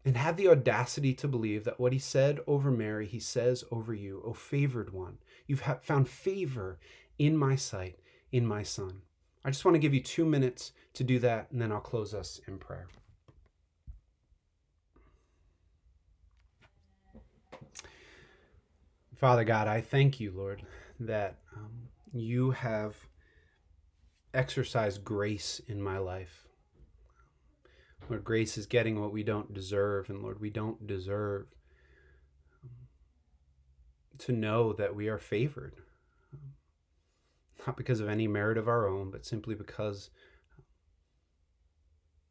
and 0.03 0.16
have 0.16 0.37
the 0.37 0.48
audacity 0.48 1.12
to 1.12 1.29
believe 1.29 1.64
that 1.64 1.79
what 1.79 1.92
he 1.92 1.98
said 1.98 2.40
over 2.46 2.70
Mary, 2.70 3.07
he 3.07 3.20
says 3.20 3.64
over 3.70 3.94
you, 3.94 4.22
O 4.24 4.33
favored 4.33 4.92
one. 4.92 5.18
You've 5.46 5.62
found 5.83 6.09
favor 6.09 6.79
in 7.18 7.37
my 7.37 7.55
sight, 7.55 7.98
in 8.33 8.46
my 8.46 8.62
son. 8.62 9.03
I 9.44 9.50
just 9.50 9.64
want 9.64 9.74
to 9.74 9.79
give 9.79 9.92
you 9.92 10.00
two 10.00 10.24
minutes 10.24 10.72
to 10.94 11.05
do 11.05 11.18
that, 11.18 11.48
and 11.53 11.61
then 11.61 11.70
I'll 11.70 11.81
close 11.81 12.14
us 12.14 12.40
in 12.48 12.59
prayer. 12.59 12.88
Father 19.16 19.44
God, 19.44 19.68
I 19.68 19.81
thank 19.81 20.20
you, 20.20 20.33
Lord, 20.33 20.62
that 21.00 21.38
um, 21.57 21.88
you 22.12 22.50
have 22.50 22.96
exercised 24.33 25.05
grace 25.05 25.61
in 25.66 25.81
my 25.81 25.98
life. 25.98 26.48
Lord, 28.09 28.24
grace 28.24 28.59
is 28.59 28.66
getting 28.66 29.00
what 29.00 29.12
we 29.12 29.22
don't 29.22 29.55
deserve. 29.55 30.11
And 30.11 30.22
Lord, 30.22 30.40
we 30.40 30.50
don't 30.50 30.87
deserve 30.87 31.46
to 34.18 34.33
know 34.33 34.72
that 34.72 34.94
we 34.94 35.09
are 35.09 35.18
favored. 35.18 35.74
Not 37.66 37.77
because 37.77 38.00
of 38.00 38.09
any 38.09 38.29
merit 38.29 38.59
of 38.59 38.68
our 38.68 38.87
own, 38.87 39.11
but 39.11 39.24
simply 39.24 39.55
because 39.55 40.11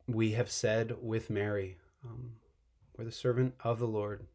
we 0.08 0.34
have 0.34 0.52
said 0.52 0.96
with 1.02 1.30
Mary, 1.30 1.78
um, 2.06 2.34
We're 2.98 3.06
the 3.06 3.12
servant 3.12 3.56
of 3.64 3.80
the 3.80 3.88
Lord. 3.88 4.28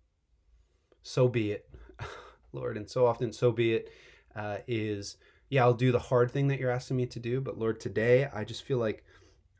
So 1.02 1.28
be 1.28 1.52
it, 1.52 1.68
Lord. 2.52 2.76
And 2.76 2.88
so 2.88 3.06
often, 3.06 3.32
so 3.32 3.52
be 3.52 3.74
it 3.74 3.90
uh, 4.36 4.58
is, 4.66 5.16
yeah, 5.50 5.62
I'll 5.64 5.74
do 5.74 5.92
the 5.92 5.98
hard 5.98 6.30
thing 6.30 6.48
that 6.48 6.58
you're 6.60 6.70
asking 6.70 6.96
me 6.98 7.06
to 7.06 7.20
do. 7.20 7.40
But 7.40 7.58
Lord, 7.58 7.80
today 7.80 8.28
I 8.32 8.44
just 8.44 8.62
feel 8.64 8.78
like 8.78 9.04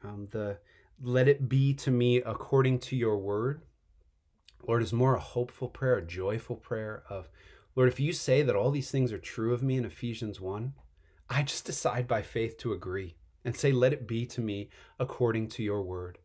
Um, 0.02 0.28
the 0.30 0.58
let 1.00 1.28
it 1.28 1.48
be 1.48 1.74
to 1.74 1.90
me 1.90 2.16
according 2.22 2.80
to 2.80 2.96
your 2.96 3.18
word, 3.18 3.62
Lord, 4.66 4.82
is 4.82 4.92
more 4.92 5.14
a 5.14 5.20
hopeful 5.20 5.68
prayer, 5.68 5.98
a 5.98 6.06
joyful 6.06 6.56
prayer 6.56 7.02
of, 7.08 7.28
Lord, 7.76 7.88
if 7.88 8.00
you 8.00 8.12
say 8.12 8.42
that 8.42 8.56
all 8.56 8.70
these 8.70 8.90
things 8.90 9.12
are 9.12 9.18
true 9.18 9.54
of 9.54 9.62
me 9.62 9.76
in 9.76 9.84
Ephesians 9.84 10.40
1, 10.40 10.74
I 11.30 11.42
just 11.42 11.64
decide 11.66 12.08
by 12.08 12.22
faith 12.22 12.58
to 12.58 12.72
agree 12.72 13.16
and 13.44 13.56
say, 13.56 13.72
Let 13.72 13.92
it 13.92 14.08
be 14.08 14.26
to 14.26 14.40
me 14.40 14.70
according 14.98 15.48
to 15.50 15.62
your 15.62 15.82
word, 15.82 16.18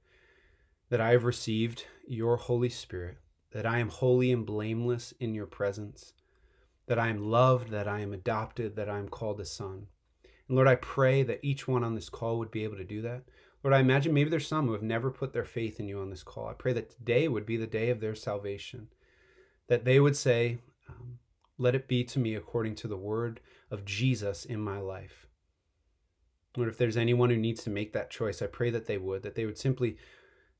that 0.89 1.01
I 1.01 1.11
have 1.11 1.25
received 1.25 1.85
your 2.07 2.37
Holy 2.37 2.69
Spirit, 2.69 3.17
that 3.51 3.65
I 3.65 3.79
am 3.79 3.89
holy 3.89 4.31
and 4.31 4.45
blameless 4.45 5.13
in 5.19 5.35
your 5.35 5.47
presence, 5.47 6.13
that 6.87 6.99
I 6.99 7.09
am 7.09 7.29
loved, 7.29 7.69
that 7.69 7.87
I 7.87 8.01
am 8.01 8.13
adopted, 8.13 8.75
that 8.75 8.89
I 8.89 8.99
am 8.99 9.09
called 9.09 9.39
a 9.39 9.45
son. 9.45 9.87
And 10.47 10.55
Lord, 10.55 10.67
I 10.67 10.75
pray 10.75 11.23
that 11.23 11.39
each 11.43 11.67
one 11.67 11.83
on 11.83 11.95
this 11.95 12.09
call 12.09 12.37
would 12.39 12.51
be 12.51 12.63
able 12.63 12.77
to 12.77 12.83
do 12.83 13.01
that. 13.01 13.23
Lord, 13.63 13.73
I 13.73 13.79
imagine 13.79 14.13
maybe 14.13 14.29
there's 14.29 14.47
some 14.47 14.67
who 14.67 14.73
have 14.73 14.83
never 14.83 15.09
put 15.09 15.31
their 15.31 15.45
faith 15.45 15.79
in 15.79 15.87
you 15.87 15.99
on 15.99 16.09
this 16.09 16.23
call. 16.23 16.47
I 16.47 16.53
pray 16.53 16.73
that 16.73 16.89
today 16.89 17.27
would 17.27 17.45
be 17.45 17.55
the 17.55 17.67
day 17.67 17.89
of 17.89 18.01
their 18.01 18.15
salvation, 18.15 18.89
that 19.67 19.85
they 19.85 19.99
would 20.01 20.17
say, 20.17 20.57
um, 20.89 21.19
Let 21.57 21.75
it 21.75 21.87
be 21.87 22.03
to 22.05 22.19
me 22.19 22.35
according 22.35 22.75
to 22.75 22.89
the 22.89 22.97
word 22.97 23.39
of 23.71 23.85
Jesus 23.85 24.43
in 24.43 24.59
my 24.59 24.79
life. 24.79 25.27
Lord, 26.57 26.69
if 26.69 26.77
there's 26.77 26.97
anyone 26.97 27.29
who 27.29 27.37
needs 27.37 27.63
to 27.63 27.69
make 27.69 27.93
that 27.93 28.11
choice, 28.11 28.41
I 28.41 28.47
pray 28.47 28.69
that 28.69 28.85
they 28.85 28.97
would, 28.97 29.23
that 29.23 29.35
they 29.35 29.45
would 29.45 29.57
simply 29.57 29.97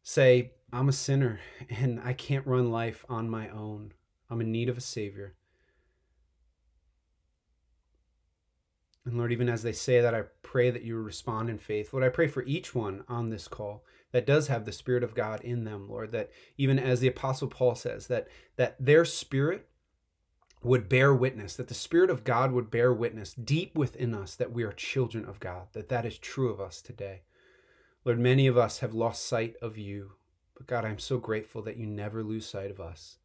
say, 0.01 0.53
I'm 0.71 0.89
a 0.89 0.93
sinner 0.93 1.39
and 1.69 1.99
I 1.99 2.13
can't 2.13 2.47
run 2.47 2.71
life 2.71 3.05
on 3.09 3.30
my 3.30 3.49
own. 3.49 3.91
I'm 4.30 4.41
in 4.41 4.51
need 4.51 4.69
of 4.69 4.78
a 4.78 4.82
Savior. 4.82 5.36
And 9.06 9.18
Lord, 9.18 9.32
even 9.32 9.49
as 9.49 9.64
they 9.64 9.74
say 9.74 9.99
that, 9.99 10.16
I 10.16 10.24
pray 10.43 10.70
that 10.70 10.84
you 10.84 10.95
respond 10.97 11.49
in 11.49 11.58
faith. 11.58 11.91
Lord, 11.91 12.06
I 12.06 12.10
pray 12.10 12.28
for 12.28 12.43
each 12.43 12.74
one 12.74 13.04
on 13.10 13.30
this 13.30 13.47
call 13.47 13.84
that 14.14 14.26
does 14.26 14.47
have 14.47 14.64
the 14.64 14.72
Spirit 14.72 15.04
of 15.04 15.16
God 15.16 15.41
in 15.41 15.66
them, 15.66 15.89
Lord, 15.89 16.12
that 16.12 16.32
even 16.58 16.80
as 16.80 16.99
the 16.99 17.08
Apostle 17.08 17.49
Paul 17.49 17.76
says, 17.76 18.08
that, 18.08 18.28
that 18.56 18.78
their 18.80 19.04
spirit 19.04 19.68
would 20.62 20.88
bear 20.88 21.14
witness, 21.14 21.56
that 21.58 21.68
the 21.68 21.74
Spirit 21.74 22.10
of 22.10 22.24
God 22.24 22.54
would 22.54 22.72
bear 22.72 22.93
witness 22.93 23.34
deep 23.34 23.76
within 23.76 24.14
us 24.14 24.36
that 24.36 24.54
we 24.54 24.64
are 24.64 24.72
children 24.72 25.26
of 25.26 25.39
God, 25.39 25.68
that 25.74 25.89
that 25.89 26.06
is 26.06 26.18
true 26.18 26.49
of 26.49 26.62
us 26.62 26.82
today. 26.82 27.24
Lord, 28.06 28.20
many 28.20 28.47
of 28.47 28.58
us 28.58 28.80
have 28.80 28.93
lost 28.93 29.26
sight 29.26 29.56
of 29.62 29.78
you, 29.78 30.14
but 30.56 30.68
God, 30.68 30.86
I'm 30.86 30.99
so 30.99 31.18
grateful 31.18 31.62
that 31.64 31.78
you 31.78 31.86
never 31.86 32.24
lose 32.24 32.45
sight 32.45 32.72
of 32.72 32.80
us. 32.80 33.18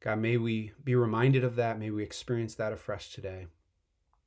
God, 0.00 0.18
may 0.18 0.36
we 0.36 0.72
be 0.82 0.94
reminded 0.94 1.42
of 1.42 1.56
that. 1.56 1.78
May 1.78 1.90
we 1.90 2.02
experience 2.02 2.54
that 2.54 2.72
afresh 2.72 3.12
today. 3.12 3.48